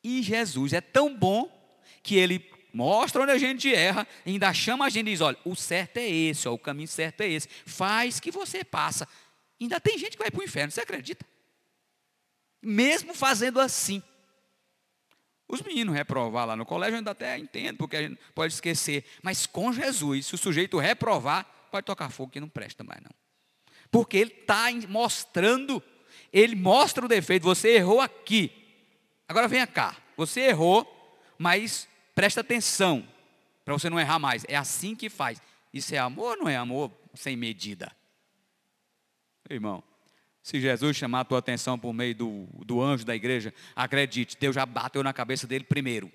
[0.04, 1.50] E Jesus é tão bom
[2.02, 2.39] que ele
[2.74, 6.10] mostra onde a gente erra, ainda chama a gente e diz: olha, o certo é
[6.10, 7.48] esse, ó, o caminho certo é esse.
[7.66, 9.08] Faz que você passa.
[9.62, 11.26] Ainda tem gente que vai para o inferno, você acredita?
[12.62, 14.02] Mesmo fazendo assim.
[15.48, 19.06] Os meninos reprovar lá no colégio, eu ainda até entendo, porque a gente pode esquecer.
[19.22, 23.12] Mas com Jesus, se o sujeito reprovar, pode tocar fogo que não presta mais, não.
[23.92, 25.84] Porque ele está mostrando,
[26.32, 28.52] ele mostra o defeito, você errou aqui.
[29.28, 30.90] Agora venha cá, você errou,
[31.38, 33.08] mas Presta atenção,
[33.65, 34.45] para você não errar mais.
[34.47, 35.41] É assim que faz.
[35.73, 37.91] Isso é amor ou não é amor sem medida?
[39.49, 39.84] Irmão,
[40.41, 44.56] se Jesus chamar a tua atenção por meio do, do anjo da igreja, acredite, Deus
[44.56, 46.12] já bateu na cabeça dele primeiro.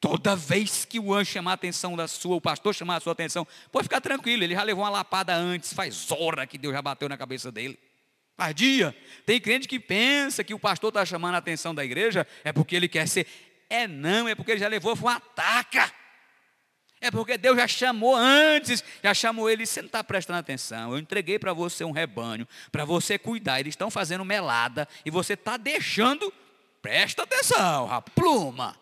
[0.00, 3.12] Toda vez que o anjo chamar a atenção da sua, o pastor chamar a sua
[3.12, 6.82] atenção, pode ficar tranquilo, ele já levou uma lapada antes, faz hora que Deus já
[6.82, 7.78] bateu na cabeça dele.
[8.36, 8.96] Faz dia.
[9.26, 12.76] Tem crente que pensa que o pastor está chamando a atenção da igreja, é porque
[12.76, 13.26] ele quer ser.
[13.70, 15.92] É não, é porque ele já levou foi uma taca.
[17.00, 20.92] É porque Deus já chamou antes, já chamou ele, você não está prestando atenção.
[20.92, 23.60] Eu entreguei para você um rebanho, para você cuidar.
[23.60, 26.32] Eles estão fazendo melada e você está deixando.
[26.82, 28.76] Presta atenção, a pluma.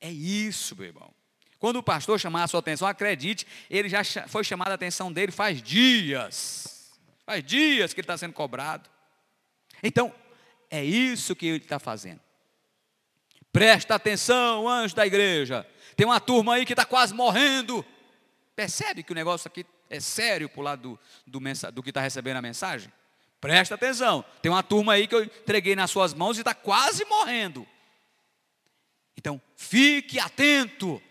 [0.00, 1.12] É isso, meu irmão.
[1.58, 5.32] Quando o pastor chamar a sua atenção, acredite, ele já foi chamado a atenção dele
[5.32, 6.92] faz dias.
[7.26, 8.88] Faz dias que ele está sendo cobrado.
[9.82, 10.14] Então,
[10.70, 12.20] é isso que ele está fazendo.
[13.58, 15.66] Presta atenção, anjo da igreja.
[15.96, 17.84] Tem uma turma aí que está quase morrendo.
[18.54, 22.00] Percebe que o negócio aqui é sério para o lado do, do, do que está
[22.00, 22.92] recebendo a mensagem?
[23.40, 24.24] Presta atenção.
[24.40, 27.66] Tem uma turma aí que eu entreguei nas suas mãos e está quase morrendo.
[29.16, 31.02] Então, fique atento.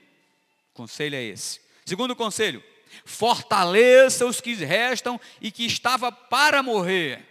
[0.74, 1.60] Conselho é esse.
[1.86, 2.64] Segundo conselho,
[3.04, 7.26] fortaleça os que restam e que estava para morrer.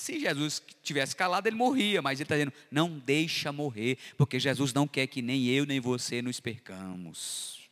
[0.00, 4.72] Se Jesus tivesse calado, ele morria, mas ele está dizendo: não deixa morrer, porque Jesus
[4.72, 7.68] não quer que nem eu nem você nos percamos.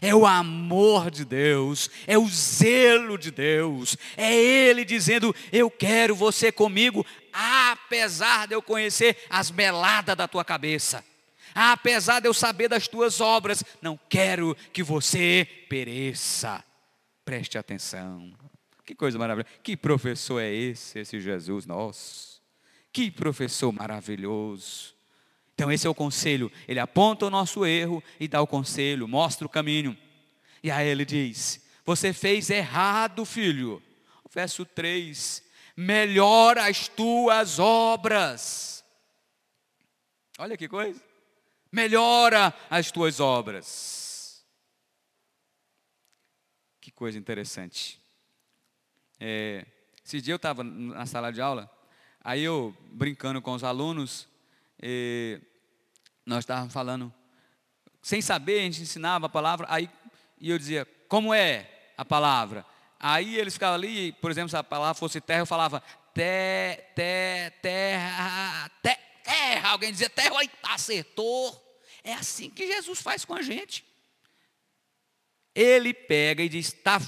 [0.00, 6.14] é o amor de Deus, é o zelo de Deus, é Ele dizendo: Eu quero
[6.14, 11.04] você comigo, apesar de eu conhecer as meladas da tua cabeça,
[11.52, 16.62] apesar de eu saber das tuas obras, não quero que você pereça.
[17.24, 18.39] Preste atenção.
[18.90, 19.56] Que coisa maravilhosa.
[19.62, 22.42] Que professor é esse, esse Jesus nosso?
[22.92, 24.96] Que professor maravilhoso.
[25.54, 26.50] Então, esse é o conselho.
[26.66, 29.96] Ele aponta o nosso erro e dá o conselho, mostra o caminho.
[30.60, 33.80] E aí ele diz: Você fez errado, filho.
[34.28, 35.40] Verso 3:
[35.76, 38.84] Melhora as tuas obras.
[40.36, 41.00] Olha que coisa.
[41.70, 44.44] Melhora as tuas obras.
[46.80, 47.99] Que coisa interessante.
[49.20, 49.66] É,
[50.04, 51.70] esse dia eu estava na sala de aula,
[52.24, 54.26] aí eu brincando com os alunos,
[56.26, 57.12] nós estávamos falando,
[58.02, 59.88] sem saber, a gente ensinava a palavra, aí
[60.40, 61.68] e eu dizia, como é
[61.98, 62.64] a palavra?
[62.98, 65.82] Aí eles ficavam ali, por exemplo, se a palavra fosse terra, eu falava,
[66.14, 69.68] te, te, terra, te, terra.
[69.68, 71.66] Alguém dizia terra, aí acertou.
[72.02, 73.84] É assim que Jesus faz com a gente.
[75.54, 76.98] Ele pega e diz, está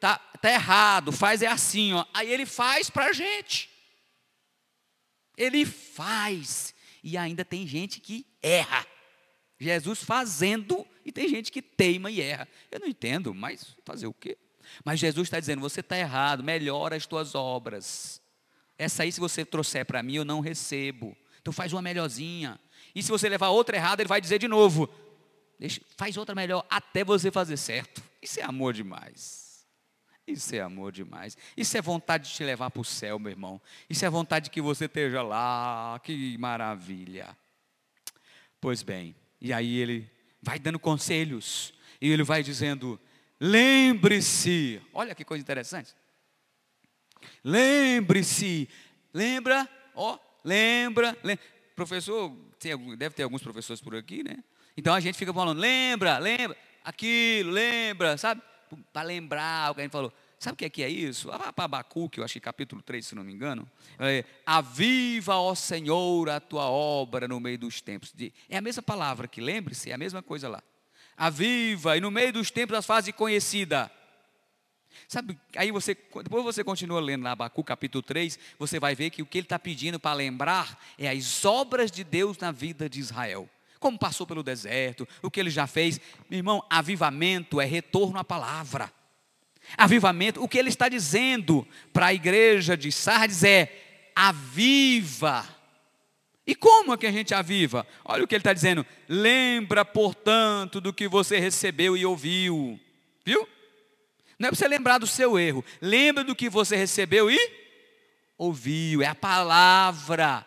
[0.00, 2.04] tá, tá errado, faz é assim, ó.
[2.12, 3.70] Aí ele faz para a gente.
[5.36, 6.74] Ele faz.
[7.02, 8.86] E ainda tem gente que erra.
[9.58, 12.48] Jesus fazendo e tem gente que teima e erra.
[12.70, 14.36] Eu não entendo, mas fazer o quê?
[14.84, 18.20] Mas Jesus está dizendo: você está errado, melhora as tuas obras.
[18.78, 21.16] Essa aí, se você trouxer para mim, eu não recebo.
[21.40, 22.60] Então faz uma melhorzinha.
[22.94, 24.90] E se você levar outra errada, ele vai dizer de novo:
[25.58, 28.02] Deixa, faz outra melhor até você fazer certo.
[28.20, 29.45] Isso é amor demais.
[30.26, 31.36] Isso é amor demais.
[31.56, 33.60] Isso é vontade de te levar para o céu, meu irmão.
[33.88, 36.00] Isso é vontade de que você esteja lá.
[36.02, 37.36] Que maravilha.
[38.60, 40.10] Pois bem, e aí ele
[40.42, 41.72] vai dando conselhos.
[42.00, 42.98] E ele vai dizendo:
[43.38, 44.82] lembre-se.
[44.92, 45.94] Olha que coisa interessante.
[47.44, 48.68] Lembre-se.
[49.14, 49.68] Lembra?
[49.94, 51.44] Ó, lembra, lembra.
[51.76, 54.42] Professor, tem, deve ter alguns professores por aqui, né?
[54.76, 56.56] Então a gente fica falando: lembra, lembra.
[56.82, 58.42] Aquilo, lembra, sabe?
[58.92, 61.30] Para lembrar, alguém falou, sabe o que é, que é isso?
[61.30, 63.68] Ah, para Abacuque, eu acho que capítulo 3, se não me engano.
[63.98, 68.14] É, Aviva, ó Senhor, a tua obra no meio dos tempos.
[68.48, 70.62] É a mesma palavra que, lembre-se, é a mesma coisa lá.
[71.16, 73.90] Aviva, e no meio dos tempos as fazes conhecida.
[75.08, 79.22] Sabe, aí você, depois você continua lendo lá Abacuque capítulo 3, você vai ver que
[79.22, 83.00] o que ele está pedindo para lembrar é as obras de Deus na vida de
[83.00, 83.48] Israel
[83.78, 86.00] como passou pelo deserto, o que ele já fez.
[86.28, 88.92] Meu irmão, avivamento é retorno à palavra.
[89.76, 95.46] Avivamento, o que ele está dizendo para a igreja de Sardes é: aviva.
[96.46, 97.84] E como é que a gente aviva?
[98.04, 98.86] Olha o que ele está dizendo.
[99.08, 102.78] Lembra, portanto, do que você recebeu e ouviu.
[103.24, 103.48] Viu?
[104.38, 105.64] Não é para você lembrar do seu erro.
[105.80, 107.38] Lembra do que você recebeu e
[108.38, 109.02] ouviu.
[109.02, 110.46] É a palavra.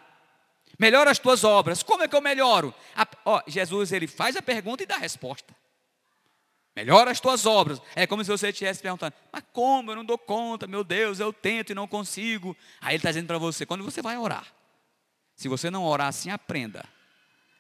[0.80, 1.84] Melhora as tuas obras.
[1.84, 2.74] Como é que eu melhoro?
[2.96, 5.54] A, ó, Jesus ele faz a pergunta e dá a resposta.
[6.74, 7.82] Melhora as tuas obras.
[7.94, 9.92] É como se você estivesse perguntando: Mas como?
[9.92, 12.56] Eu não dou conta, meu Deus, eu tento e não consigo.
[12.80, 14.48] Aí ele está dizendo para você: quando você vai orar,
[15.36, 16.86] se você não orar assim, aprenda.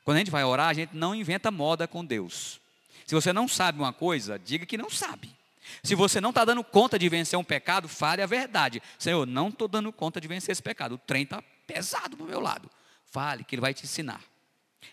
[0.06, 2.62] Quando a gente vai orar, a gente não inventa moda com Deus.
[3.06, 5.38] Se você não sabe uma coisa, diga que não sabe.
[5.84, 8.82] Se você não está dando conta de vencer um pecado, fale a verdade.
[8.98, 10.96] Senhor, não estou dando conta de vencer esse pecado.
[10.96, 12.70] O trem está pesado para meu lado.
[13.12, 14.22] Fale, que ele vai te ensinar.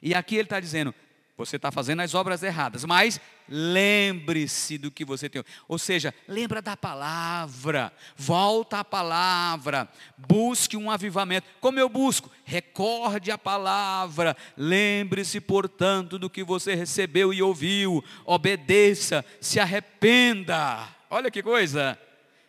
[0.03, 0.95] E aqui ele está dizendo:
[1.37, 5.45] você está fazendo as obras erradas, mas lembre-se do que você tem.
[5.69, 9.87] Ou seja, lembra da palavra, volta à palavra,
[10.17, 11.47] busque um avivamento.
[11.61, 12.31] Como eu busco?
[12.45, 20.89] Recorde a palavra, lembre-se, portanto, do que você recebeu e ouviu, obedeça, se arrependa.
[21.11, 21.99] Olha que coisa!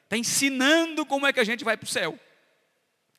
[0.05, 2.17] Está ensinando como é que a gente vai para o céu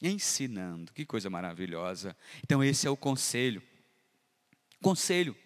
[0.00, 0.92] ensinando.
[0.92, 2.16] Que coisa maravilhosa.
[2.42, 3.62] Então, esse é o conselho.
[4.82, 5.36] Conselho.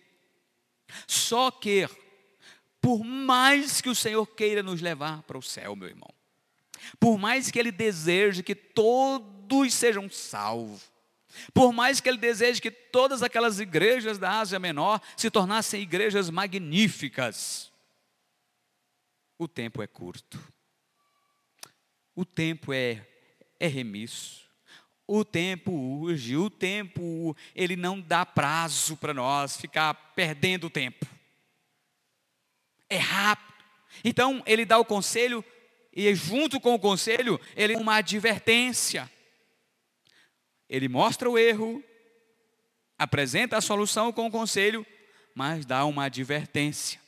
[1.06, 1.88] Só que,
[2.80, 6.12] por mais que o Senhor queira nos levar para o céu, meu irmão,
[6.98, 10.90] por mais que Ele deseje que todos sejam salvos,
[11.54, 16.28] por mais que Ele deseje que todas aquelas igrejas da Ásia Menor se tornassem igrejas
[16.28, 17.72] magníficas,
[19.38, 20.38] o tempo é curto,
[22.14, 23.06] o tempo é,
[23.58, 24.41] é remisso.
[25.06, 31.04] O tempo urge, o tempo, ele não dá prazo para nós ficar perdendo tempo.
[32.88, 33.52] É rápido.
[34.04, 35.44] Então, ele dá o conselho,
[35.92, 39.10] e junto com o conselho, ele uma advertência.
[40.68, 41.82] Ele mostra o erro,
[42.96, 44.86] apresenta a solução com o conselho,
[45.34, 47.00] mas dá uma advertência.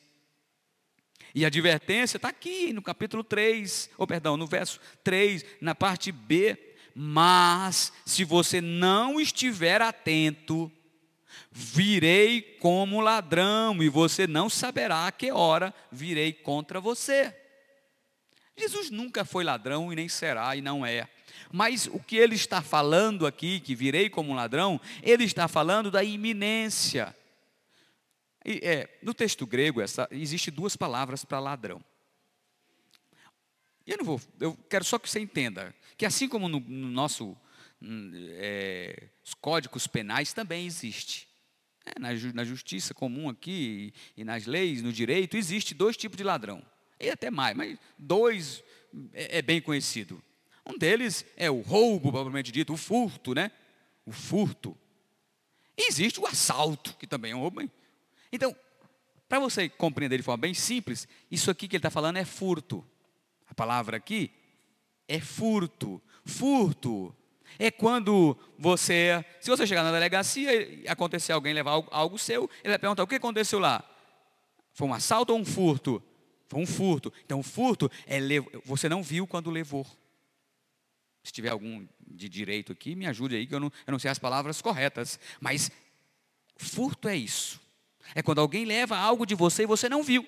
[1.35, 6.13] E a advertência está aqui no capítulo 3, ou perdão, no verso 3, na parte
[6.13, 6.74] B.
[6.95, 10.71] Mas se você não estiver atento,
[11.51, 17.35] virei como ladrão, e você não saberá a que hora virei contra você.
[18.57, 21.09] Jesus nunca foi ladrão e nem será e não é.
[21.53, 26.05] Mas o que ele está falando aqui, que virei como ladrão, ele está falando da
[26.05, 27.15] iminência.
[28.45, 31.83] E, é, no texto grego, essa, existe duas palavras para ladrão.
[33.87, 36.89] E eu não vou, eu quero só que você entenda que assim como no, no
[36.89, 37.37] nosso
[37.81, 41.29] hum, é, os códigos penais também existe.
[41.87, 46.17] É, na, na, justiça comum aqui e, e nas leis, no direito, existe dois tipos
[46.17, 46.65] de ladrão
[46.99, 48.63] e até mais, mas dois
[49.13, 50.23] é, é bem conhecido.
[50.67, 53.51] Um deles é o roubo, propriamente dito, o furto, né?
[54.07, 54.77] O furto.
[55.77, 57.69] E existe o assalto, que também é um roubo.
[58.33, 58.57] Então,
[59.29, 62.85] para você compreender de forma bem simples, isso aqui que ele está falando é furto.
[63.47, 64.31] A palavra aqui
[65.09, 66.03] é furto.
[66.25, 67.15] Furto
[67.59, 72.71] é quando você, se você chegar na delegacia e acontecer alguém levar algo, seu, ele
[72.71, 73.85] vai perguntar o que aconteceu lá.
[74.73, 76.03] Foi um assalto ou um furto?
[76.49, 77.13] Foi um furto.
[77.25, 78.19] Então, furto é
[78.65, 79.87] você não viu quando levou.
[81.23, 84.11] Se tiver algum de direito aqui, me ajude aí, que eu não, eu não sei
[84.11, 85.19] as palavras corretas.
[85.41, 85.71] Mas
[86.57, 87.61] furto é isso.
[88.15, 90.27] É quando alguém leva algo de você e você não viu.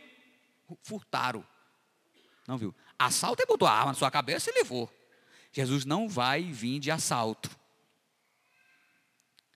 [0.82, 1.44] Furtaram.
[2.46, 2.74] Não viu.
[2.98, 4.90] Assalto é botou a arma na sua cabeça e levou.
[5.52, 7.50] Jesus não vai vir de assalto.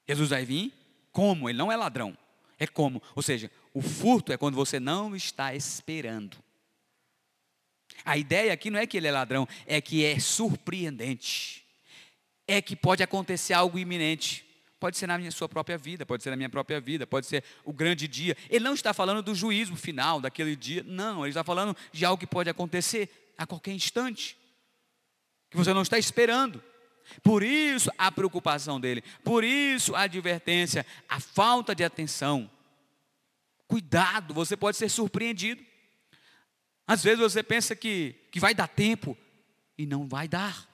[0.07, 0.73] Jesus vai vir
[1.13, 1.49] como?
[1.49, 2.17] Ele não é ladrão.
[2.59, 3.03] É como?
[3.15, 6.37] Ou seja, o furto é quando você não está esperando.
[8.05, 11.65] A ideia aqui não é que ele é ladrão, é que é surpreendente.
[12.47, 14.45] É que pode acontecer algo iminente.
[14.79, 17.45] Pode ser na minha, sua própria vida, pode ser na minha própria vida, pode ser
[17.65, 18.35] o grande dia.
[18.49, 22.19] Ele não está falando do juízo final daquele dia, não, ele está falando de algo
[22.19, 24.37] que pode acontecer a qualquer instante,
[25.49, 26.63] que você não está esperando.
[27.23, 32.51] Por isso a preocupação dele, por isso a advertência, a falta de atenção.
[33.67, 35.65] Cuidado, você pode ser surpreendido.
[36.87, 39.17] Às vezes você pensa que, que vai dar tempo
[39.79, 40.69] e não vai dar.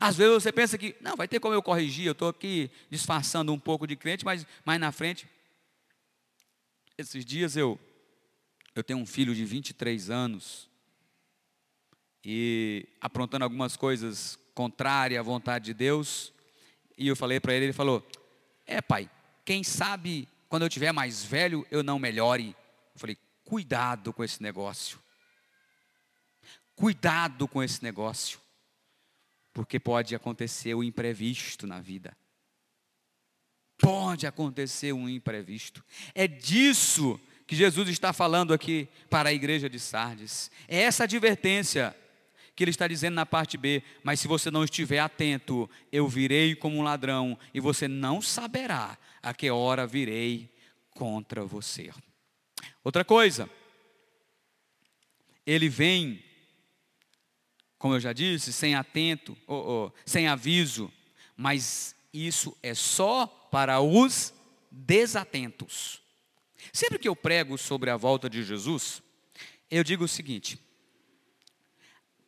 [0.00, 3.52] Às vezes você pensa que, não, vai ter como eu corrigir, eu estou aqui disfarçando
[3.52, 5.28] um pouco de crente, mas mais na frente.
[6.98, 7.78] Esses dias eu,
[8.74, 10.73] eu tenho um filho de 23 anos
[12.24, 16.32] e aprontando algumas coisas contrárias à vontade de Deus.
[16.96, 18.06] E eu falei para ele, ele falou:
[18.66, 19.10] É, pai,
[19.44, 22.56] quem sabe quando eu tiver mais velho eu não melhore.
[22.94, 24.98] Eu falei: Cuidado com esse negócio.
[26.74, 28.40] Cuidado com esse negócio,
[29.52, 32.16] porque pode acontecer o imprevisto na vida.
[33.78, 35.84] Pode acontecer um imprevisto.
[36.14, 40.50] É disso que Jesus está falando aqui para a igreja de Sardes.
[40.66, 41.94] É essa advertência
[42.54, 43.82] que ele está dizendo na parte B.
[44.02, 48.98] Mas se você não estiver atento, eu virei como um ladrão e você não saberá
[49.22, 50.50] a que hora virei
[50.90, 51.90] contra você.
[52.82, 53.48] Outra coisa,
[55.46, 56.22] ele vem
[57.84, 60.90] como eu já disse, sem atento, oh, oh, sem aviso,
[61.36, 64.32] mas isso é só para os
[64.70, 66.00] desatentos.
[66.72, 69.02] Sempre que eu prego sobre a volta de Jesus,
[69.70, 70.58] eu digo o seguinte: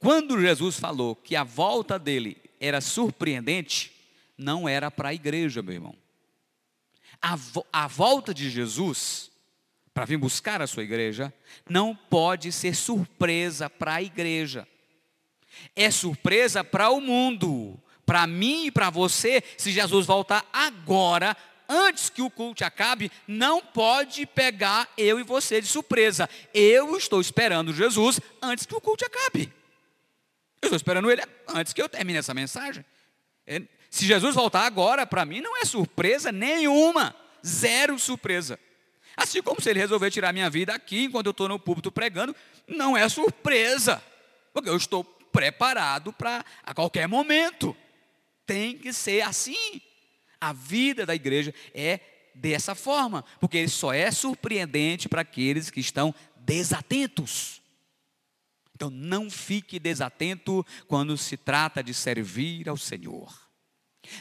[0.07, 3.93] quando Jesus falou que a volta dele era surpreendente,
[4.39, 5.97] não era para a igreja, meu irmão.
[7.21, 9.33] A, vo a volta de Jesus,
[9.93, 11.35] para vir buscar a sua igreja,
[11.69, 14.69] não pode ser surpresa para a igreja
[15.75, 21.37] é surpresa para o mundo, para mim e para você, se Jesus voltar agora,
[21.69, 26.29] antes que o culto acabe, não pode pegar eu e você de surpresa.
[26.55, 29.53] Eu estou esperando Jesus antes que o culto acabe.
[30.63, 32.85] Eu estou esperando ele antes que eu termine essa mensagem.
[33.91, 38.59] Se Jesus voltar agora, para mim não é surpresa nenhuma, zero surpresa.
[39.17, 42.37] Assim como se ele resolver tirar minha vida aqui enquanto eu estou no púlpito pregando,
[42.67, 44.03] não é surpresa,
[44.53, 47.77] porque eu estou preparado para a qualquer momento.
[48.45, 49.81] Tem que ser assim.
[50.39, 52.01] A vida da igreja é
[52.35, 57.63] dessa forma, porque ele só é surpreendente para aqueles que estão desatentos.
[58.77, 63.35] Então não fique desatento quando se trata de servir ao Senhor.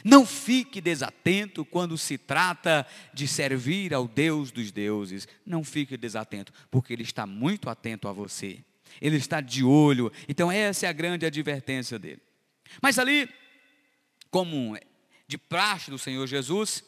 [0.02, 5.28] Não fique desatento quando se trata de servir ao Deus dos deuses.
[5.44, 8.64] Não fique desatento, porque Ele está muito atento a você
[9.00, 10.12] ele está de olho.
[10.28, 12.22] Então, essa é a grande advertência dele.
[12.80, 13.28] Mas ali,
[14.30, 14.76] como
[15.26, 16.84] de praxe do Senhor Jesus,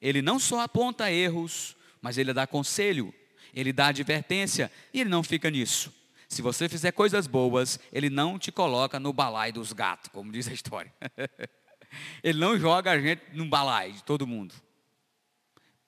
[0.00, 3.12] ele não só aponta erros, mas ele dá conselho.
[3.52, 5.92] Ele dá advertência e ele não fica nisso.
[6.34, 10.48] Se você fizer coisas boas, ele não te coloca no balai dos gatos, como diz
[10.48, 10.92] a história.
[12.24, 14.52] ele não joga a gente no balai de todo mundo.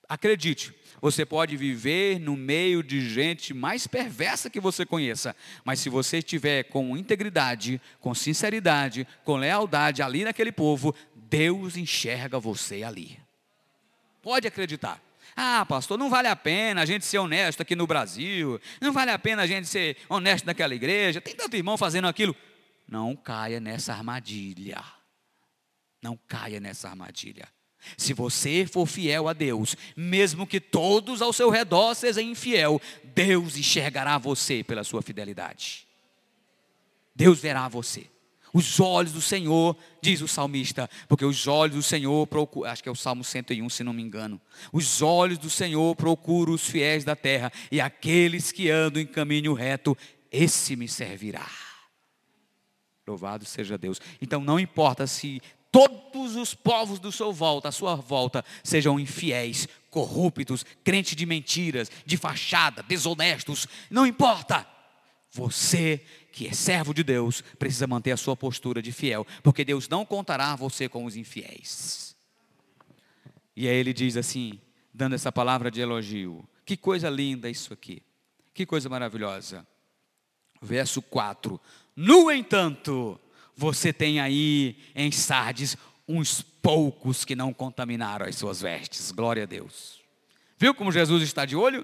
[0.08, 5.34] Acredite, você pode viver no meio de gente mais perversa que você conheça,
[5.64, 12.38] mas se você estiver com integridade, com sinceridade, com lealdade ali naquele povo, Deus enxerga
[12.38, 13.18] você ali.
[14.22, 15.02] Pode acreditar.
[15.36, 19.10] Ah, pastor, não vale a pena a gente ser honesto aqui no Brasil, não vale
[19.10, 22.34] a pena a gente ser honesto naquela igreja, tem tanto irmão fazendo aquilo.
[22.88, 24.82] Não caia nessa armadilha.
[26.02, 27.46] Não caia nessa armadilha.
[27.96, 33.56] Se você for fiel a Deus, mesmo que todos ao seu redor sejam infiel, Deus
[33.56, 35.86] enxergará você pela sua fidelidade.
[37.14, 38.06] Deus verá você.
[38.56, 42.88] Os olhos do Senhor, diz o salmista, porque os olhos do Senhor procuram, acho que
[42.88, 44.40] é o Salmo 101, se não me engano.
[44.72, 49.52] Os olhos do Senhor procuram os fiéis da terra, e aqueles que andam em caminho
[49.52, 49.94] reto,
[50.32, 51.46] esse me servirá.
[53.06, 54.00] Louvado seja Deus.
[54.22, 59.68] Então não importa se todos os povos do seu volta, à sua volta, sejam infiéis,
[59.90, 64.66] corruptos, crentes de mentiras, de fachada, desonestos, não importa.
[65.30, 66.02] Você
[66.36, 70.04] que é servo de Deus precisa manter a sua postura de fiel, porque Deus não
[70.04, 72.14] contará você com os infiéis.
[73.56, 74.60] E aí ele diz assim,
[74.92, 78.02] dando essa palavra de elogio: Que coisa linda isso aqui,
[78.52, 79.66] que coisa maravilhosa.
[80.60, 81.58] Verso 4:
[81.96, 83.18] No entanto,
[83.56, 85.74] você tem aí em Sardes
[86.06, 89.10] uns poucos que não contaminaram as suas vestes.
[89.10, 90.02] Glória a Deus.
[90.58, 91.82] Viu como Jesus está de olho?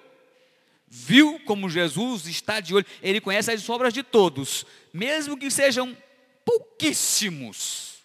[0.95, 2.85] Viu como Jesus está de olho?
[3.01, 5.97] Ele conhece as obras de todos, mesmo que sejam
[6.45, 8.03] pouquíssimos.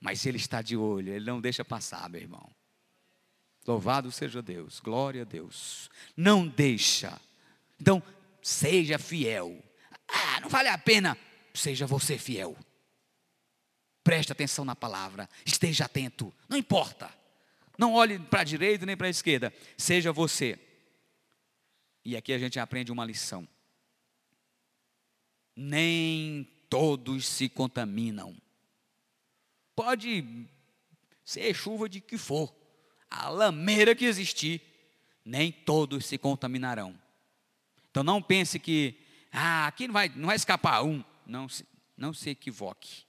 [0.00, 2.48] Mas ele está de olho, ele não deixa passar, meu irmão.
[3.66, 5.90] Louvado seja Deus, glória a Deus.
[6.16, 7.20] Não deixa.
[7.80, 8.00] Então,
[8.40, 9.60] seja fiel.
[10.06, 11.18] Ah, não vale a pena.
[11.52, 12.56] Seja você fiel.
[14.04, 17.12] Preste atenção na palavra, esteja atento, não importa.
[17.76, 20.67] Não olhe para a direita nem para a esquerda, seja você.
[22.08, 23.46] E aqui a gente aprende uma lição.
[25.54, 28.34] Nem todos se contaminam.
[29.76, 30.24] Pode
[31.22, 32.50] ser chuva de que for,
[33.10, 34.62] a lameira que existir,
[35.22, 36.98] nem todos se contaminarão.
[37.90, 38.98] Então não pense que,
[39.30, 41.04] ah, aqui não vai, não vai escapar um.
[41.26, 41.46] Não,
[41.94, 43.04] não se equivoque.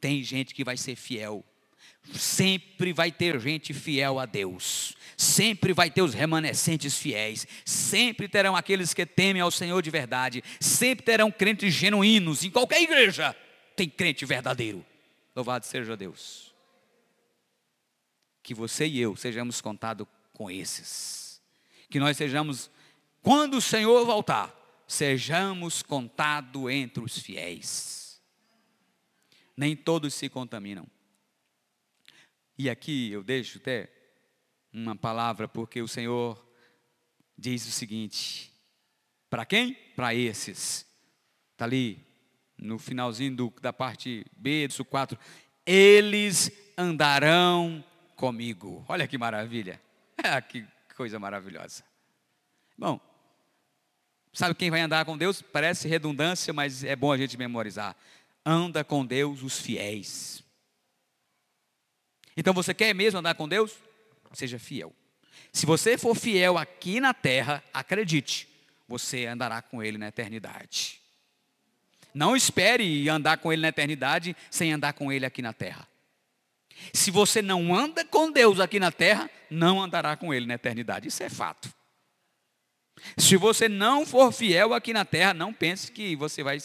[0.00, 1.44] Tem gente que vai ser fiel.
[2.12, 4.96] Sempre vai ter gente fiel a Deus.
[5.16, 7.46] Sempre vai ter os remanescentes fiéis.
[7.64, 10.42] Sempre terão aqueles que temem ao Senhor de verdade.
[10.60, 12.44] Sempre terão crentes genuínos.
[12.44, 13.36] Em qualquer igreja
[13.76, 14.84] tem crente verdadeiro.
[15.34, 16.54] Louvado seja Deus.
[18.42, 21.40] Que você e eu sejamos contados com esses.
[21.88, 22.70] Que nós sejamos,
[23.22, 24.52] quando o Senhor voltar,
[24.86, 28.02] sejamos contados entre os fiéis
[29.56, 30.86] nem todos se contaminam.
[32.62, 33.90] E aqui eu deixo até
[34.72, 36.40] uma palavra, porque o Senhor
[37.36, 38.52] diz o seguinte:
[39.28, 39.74] para quem?
[39.96, 40.86] Para esses.
[41.50, 42.06] Está ali
[42.56, 45.18] no finalzinho do, da parte B, do 4.
[45.66, 47.84] Eles andarão
[48.14, 48.84] comigo.
[48.88, 49.80] Olha que maravilha.
[50.24, 51.82] Ah, que coisa maravilhosa.
[52.78, 53.00] Bom,
[54.32, 55.42] sabe quem vai andar com Deus?
[55.42, 57.96] Parece redundância, mas é bom a gente memorizar
[58.46, 60.44] anda com Deus os fiéis.
[62.36, 63.74] Então você quer mesmo andar com Deus?
[64.32, 64.92] Seja fiel.
[65.52, 68.48] Se você for fiel aqui na terra, acredite,
[68.88, 71.00] você andará com Ele na eternidade.
[72.14, 75.86] Não espere andar com Ele na eternidade sem andar com Ele aqui na terra.
[76.92, 81.08] Se você não anda com Deus aqui na terra, não andará com Ele na eternidade.
[81.08, 81.72] Isso é fato.
[83.16, 86.58] Se você não for fiel aqui na terra, não pense que você vai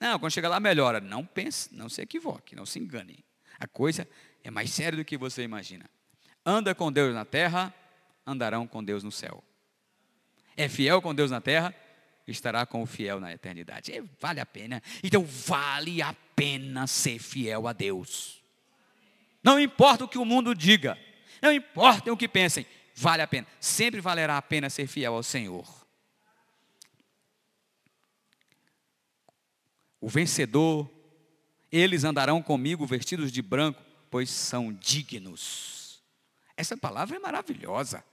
[0.00, 0.98] não, quando chegar lá melhora.
[0.98, 3.22] Não pense, não se equivoque, não se engane.
[3.58, 4.08] A coisa
[4.42, 5.88] é mais séria do que você imagina.
[6.44, 7.74] Anda com Deus na terra,
[8.26, 9.42] andarão com Deus no céu.
[10.56, 11.74] É fiel com Deus na terra,
[12.26, 13.92] estará com o fiel na eternidade.
[13.92, 14.82] É, vale a pena.
[15.02, 18.42] Então vale a pena ser fiel a Deus.
[19.42, 20.98] Não importa o que o mundo diga,
[21.40, 23.46] não importa o que pensem, vale a pena.
[23.58, 25.80] Sempre valerá a pena ser fiel ao Senhor.
[30.00, 30.90] o vencedor,
[31.70, 36.02] eles andarão comigo vestidos de branco, pois são dignos.
[36.56, 38.04] Essa palavra é maravilhosa.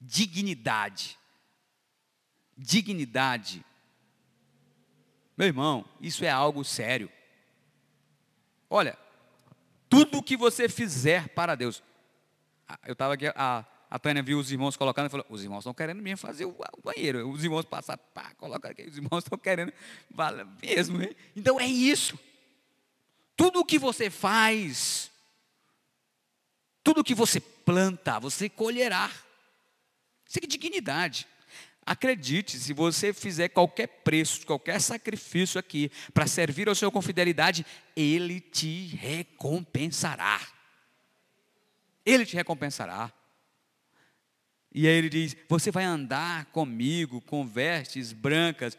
[0.00, 1.18] Dignidade.
[2.56, 3.64] Dignidade.
[5.36, 7.12] Meu irmão, isso é algo sério.
[8.68, 8.98] Olha,
[9.88, 11.82] tudo que você fizer para Deus.
[12.66, 15.60] Ah, eu estava aqui há a Tânia viu os irmãos colocando e falou: os irmãos
[15.60, 17.28] estão querendo mesmo fazer o banheiro.
[17.30, 19.72] Os irmãos passam, pá, coloca aqui, os irmãos estão querendo
[20.60, 21.02] mesmo.
[21.02, 21.14] Hein?
[21.34, 22.18] Então é isso.
[23.36, 25.10] Tudo o que você faz,
[26.82, 29.10] tudo o que você planta, você colherá.
[30.26, 31.26] Isso é dignidade.
[31.84, 37.64] Acredite, se você fizer qualquer preço, qualquer sacrifício aqui para servir ao Senhor com fidelidade,
[37.94, 40.40] Ele te recompensará.
[42.04, 43.12] Ele te recompensará.
[44.72, 48.76] E aí ele diz: Você vai andar comigo com vestes brancas,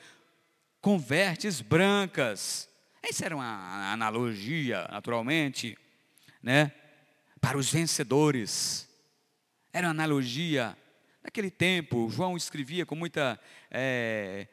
[0.80, 2.70] com vestes brancas.
[3.02, 5.78] Essa era uma analogia, naturalmente,
[6.42, 6.72] né?
[7.40, 8.88] Para os vencedores.
[9.72, 10.76] Era uma analogia
[11.28, 13.38] Naquele tempo, João escrevia com muita
[13.70, 14.48] é,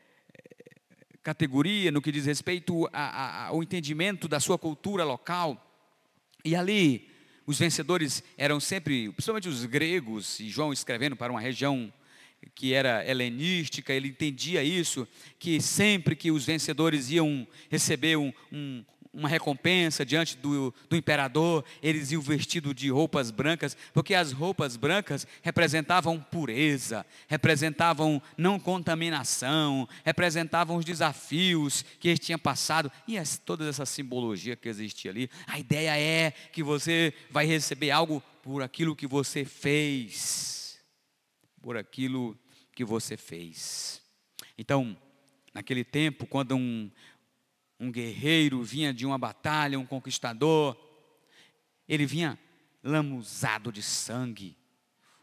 [1.23, 5.57] categoria no que diz respeito a, a, ao entendimento da sua cultura local.
[6.45, 7.09] E ali,
[7.47, 11.93] os vencedores eram sempre, principalmente os gregos, e João escrevendo para uma região
[12.55, 15.07] que era helenística, ele entendia isso,
[15.39, 18.85] que sempre que os vencedores iam receber um, um,
[19.15, 24.77] uma recompensa diante do, do imperador, eles iam vestidos de roupas brancas, porque as roupas
[24.77, 33.39] brancas representavam pureza, representavam não contaminação, representavam os desafios que eles tinham passado, e as,
[33.39, 35.31] toda essa simbologia que existia ali.
[35.47, 40.64] A ideia é que você vai receber algo por aquilo que você fez,
[41.65, 42.39] por aquilo
[42.75, 44.03] que você fez.
[44.59, 44.95] Então,
[45.55, 46.91] naquele tempo, quando um,
[47.81, 50.77] um guerreiro vinha de uma batalha, um conquistador,
[51.89, 52.39] ele vinha
[52.83, 54.59] lamuzado de sangue.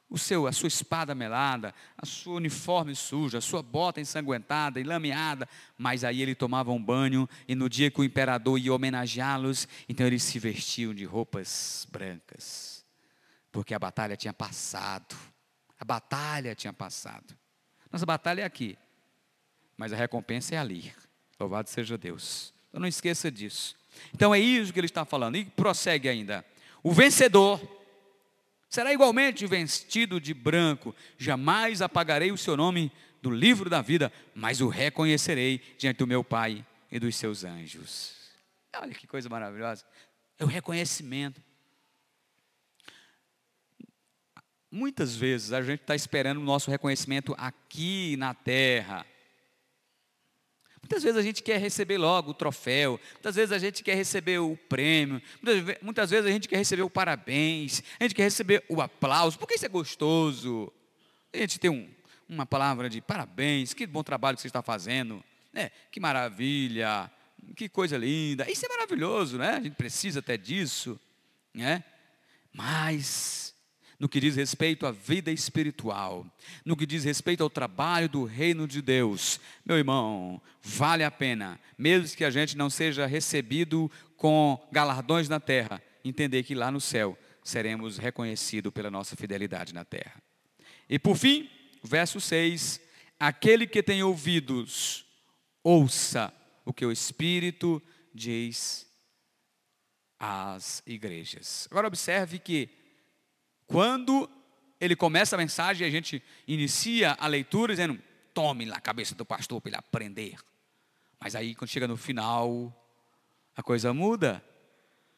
[0.09, 4.83] O seu, a sua espada melada, a sua uniforme suja, a sua bota ensanguentada e
[4.83, 9.67] lameada, mas aí ele tomava um banho e no dia que o imperador ia homenageá-los,
[9.87, 12.83] então eles se vestiam de roupas brancas,
[13.51, 15.15] porque a batalha tinha passado.
[15.81, 17.35] A batalha tinha passado.
[17.91, 18.77] Nossa batalha é aqui,
[19.75, 20.93] mas a recompensa é ali.
[21.39, 22.53] Louvado seja Deus.
[22.69, 23.75] Então não esqueça disso.
[24.13, 25.37] Então é isso que ele está falando.
[25.37, 26.45] E prossegue ainda.
[26.83, 27.59] O vencedor
[28.69, 30.95] será igualmente vestido de branco.
[31.17, 36.23] Jamais apagarei o seu nome do livro da vida, mas o reconhecerei diante do meu
[36.23, 38.13] Pai e dos seus anjos.
[38.75, 39.83] Olha que coisa maravilhosa.
[40.37, 41.41] É o reconhecimento.
[44.71, 49.05] Muitas vezes a gente está esperando o nosso reconhecimento aqui na terra.
[50.81, 54.39] Muitas vezes a gente quer receber logo o troféu, muitas vezes a gente quer receber
[54.39, 55.21] o prêmio,
[55.81, 59.55] muitas vezes a gente quer receber o parabéns, a gente quer receber o aplauso, porque
[59.55, 60.71] isso é gostoso.
[61.33, 61.89] A gente tem um,
[62.27, 65.69] uma palavra de parabéns, que bom trabalho que você está fazendo, né?
[65.91, 67.11] que maravilha,
[67.55, 68.49] que coisa linda.
[68.49, 69.49] Isso é maravilhoso, né?
[69.51, 70.99] A gente precisa até disso,
[71.53, 71.83] né?
[72.53, 73.50] Mas
[74.01, 76.25] no que diz respeito à vida espiritual,
[76.65, 81.59] no que diz respeito ao trabalho do reino de Deus, meu irmão, vale a pena,
[81.77, 86.81] mesmo que a gente não seja recebido com galardões na terra, entender que lá no
[86.81, 90.19] céu seremos reconhecidos pela nossa fidelidade na terra.
[90.89, 91.47] E por fim,
[91.83, 92.81] verso 6:
[93.19, 95.05] aquele que tem ouvidos,
[95.63, 96.33] ouça
[96.65, 97.79] o que o Espírito
[98.11, 98.87] diz
[100.17, 101.67] às igrejas.
[101.69, 102.80] Agora observe que
[103.71, 104.29] quando
[104.79, 107.97] ele começa a mensagem, a gente inicia a leitura dizendo:
[108.33, 110.35] tome lá a cabeça do pastor para ele aprender.
[111.19, 112.75] Mas aí, quando chega no final,
[113.55, 114.43] a coisa muda.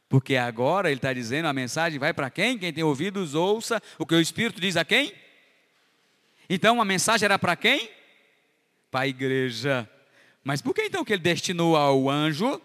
[0.08, 2.58] Porque agora ele está dizendo: a mensagem vai para quem?
[2.58, 5.12] Quem tem ouvidos, ouça o que o Espírito diz a quem?
[6.48, 7.90] Então a mensagem era para quem?
[8.92, 9.90] Para a igreja.
[10.44, 12.62] Mas por que então que ele destinou ao anjo?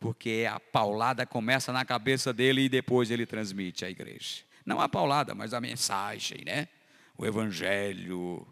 [0.00, 4.47] Porque a paulada começa na cabeça dele e depois ele transmite à igreja.
[4.68, 6.68] Não a paulada, mas a mensagem, né?
[7.16, 8.46] O evangelho.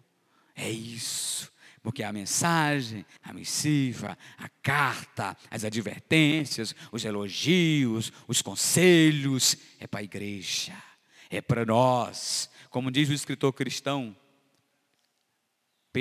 [0.55, 1.53] É isso.
[1.83, 10.01] Porque a mensagem, a missiva, a carta, as advertências, os elogios, os conselhos, é para
[10.01, 10.73] a igreja,
[11.29, 12.51] é para nós.
[12.71, 14.17] Como diz o escritor cristão,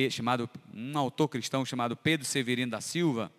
[0.09, 3.30] chamado, um autor cristão chamado Pedro Severino da Silva,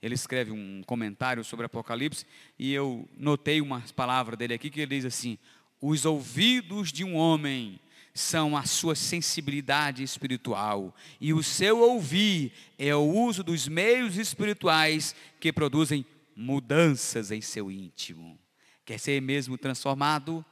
[0.00, 2.24] ele escreve um comentário sobre Apocalipse
[2.58, 5.38] e eu notei umas palavras dele aqui que ele diz assim:
[5.80, 7.80] os ouvidos de um homem
[8.14, 15.14] são a sua sensibilidade espiritual, e o seu ouvir é o uso dos meios espirituais
[15.38, 16.04] que produzem
[16.34, 18.38] mudanças em seu íntimo.
[18.84, 20.44] Quer ser mesmo transformado?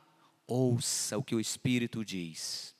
[0.47, 2.74] Ouça o que o Espírito diz.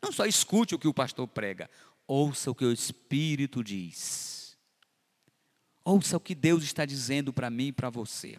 [0.00, 1.68] Não só escute o que o pastor prega,
[2.06, 4.56] ouça o que o Espírito diz.
[5.84, 8.36] Ouça o que Deus está dizendo para mim e para você.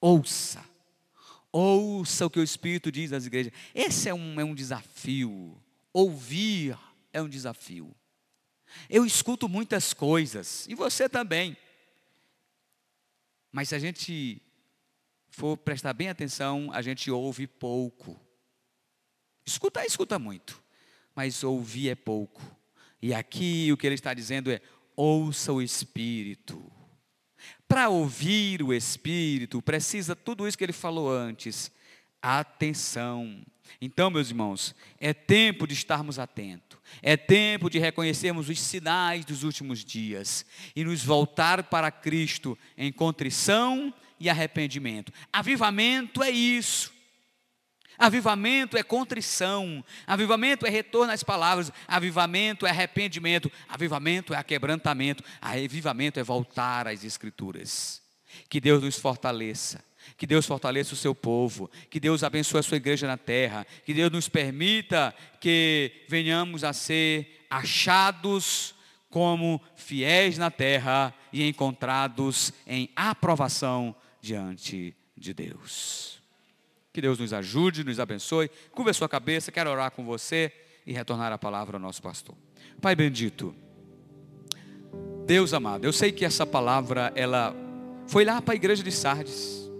[0.00, 0.71] Ouça
[1.52, 3.52] Ouça o que o Espírito diz às igrejas.
[3.74, 5.62] Esse é um, é um desafio.
[5.92, 6.78] Ouvir
[7.12, 7.94] é um desafio.
[8.88, 11.54] Eu escuto muitas coisas, e você também.
[13.50, 14.40] Mas se a gente
[15.28, 18.18] for prestar bem atenção, a gente ouve pouco.
[19.44, 20.62] Escutar, escuta muito,
[21.14, 22.40] mas ouvir é pouco.
[23.00, 24.62] E aqui o que ele está dizendo é:
[24.96, 26.64] ouça o Espírito.
[27.72, 31.72] Para ouvir o Espírito, precisa tudo isso que ele falou antes:
[32.20, 33.40] atenção.
[33.80, 39.42] Então, meus irmãos, é tempo de estarmos atentos, é tempo de reconhecermos os sinais dos
[39.42, 40.44] últimos dias
[40.76, 45.10] e nos voltar para Cristo em contrição e arrependimento.
[45.32, 46.92] Avivamento é isso.
[47.98, 56.18] Avivamento é contrição, avivamento é retorno às palavras, avivamento é arrependimento, avivamento é aquebrantamento, avivamento
[56.18, 58.02] é voltar às Escrituras.
[58.48, 59.84] Que Deus nos fortaleça,
[60.16, 63.92] que Deus fortaleça o seu povo, que Deus abençoe a sua igreja na terra, que
[63.92, 68.74] Deus nos permita que venhamos a ser achados
[69.10, 76.21] como fiéis na terra e encontrados em aprovação diante de Deus.
[76.92, 78.50] Que Deus nos ajude, nos abençoe.
[78.70, 80.52] Curva a sua cabeça, quero orar com você
[80.86, 82.34] e retornar a palavra ao nosso pastor.
[82.80, 83.54] Pai bendito,
[85.24, 87.56] Deus amado, eu sei que essa palavra, ela
[88.06, 89.70] foi lá para a igreja de Sardes,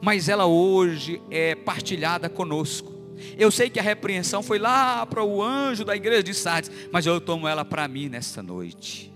[0.00, 2.94] mas ela hoje é partilhada conosco.
[3.36, 7.04] Eu sei que a repreensão foi lá para o anjo da igreja de Sardes, mas
[7.04, 9.12] eu tomo ela para mim nesta noite.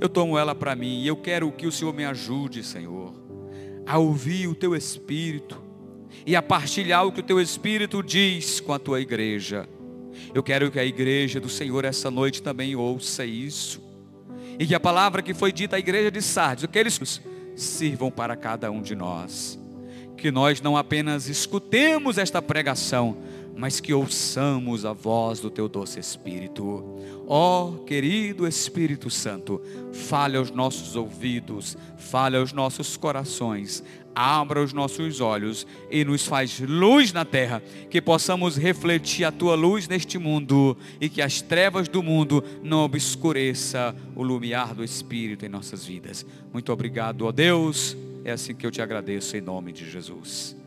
[0.00, 3.17] Eu tomo ela para mim e eu quero que o Senhor me ajude, Senhor
[3.88, 5.56] a ouvir o teu espírito
[6.26, 9.66] e a partilhar o que o teu espírito diz com a tua igreja.
[10.34, 13.82] Eu quero que a igreja do Senhor essa noite também ouça isso.
[14.58, 17.22] E que a palavra que foi dita à igreja de Sardes, que eles
[17.56, 19.58] sirvam para cada um de nós.
[20.18, 23.16] Que nós não apenas escutemos esta pregação,
[23.58, 26.96] mas que ouçamos a voz do teu doce Espírito.
[27.26, 29.60] Ó oh, querido Espírito Santo,
[29.92, 33.82] fale aos nossos ouvidos, fale aos nossos corações,
[34.14, 39.56] abra os nossos olhos e nos faz luz na terra, que possamos refletir a tua
[39.56, 45.44] luz neste mundo e que as trevas do mundo não obscureça o lumiar do Espírito
[45.44, 46.24] em nossas vidas.
[46.52, 47.96] Muito obrigado, ó Deus.
[48.24, 50.57] É assim que eu te agradeço em nome de Jesus.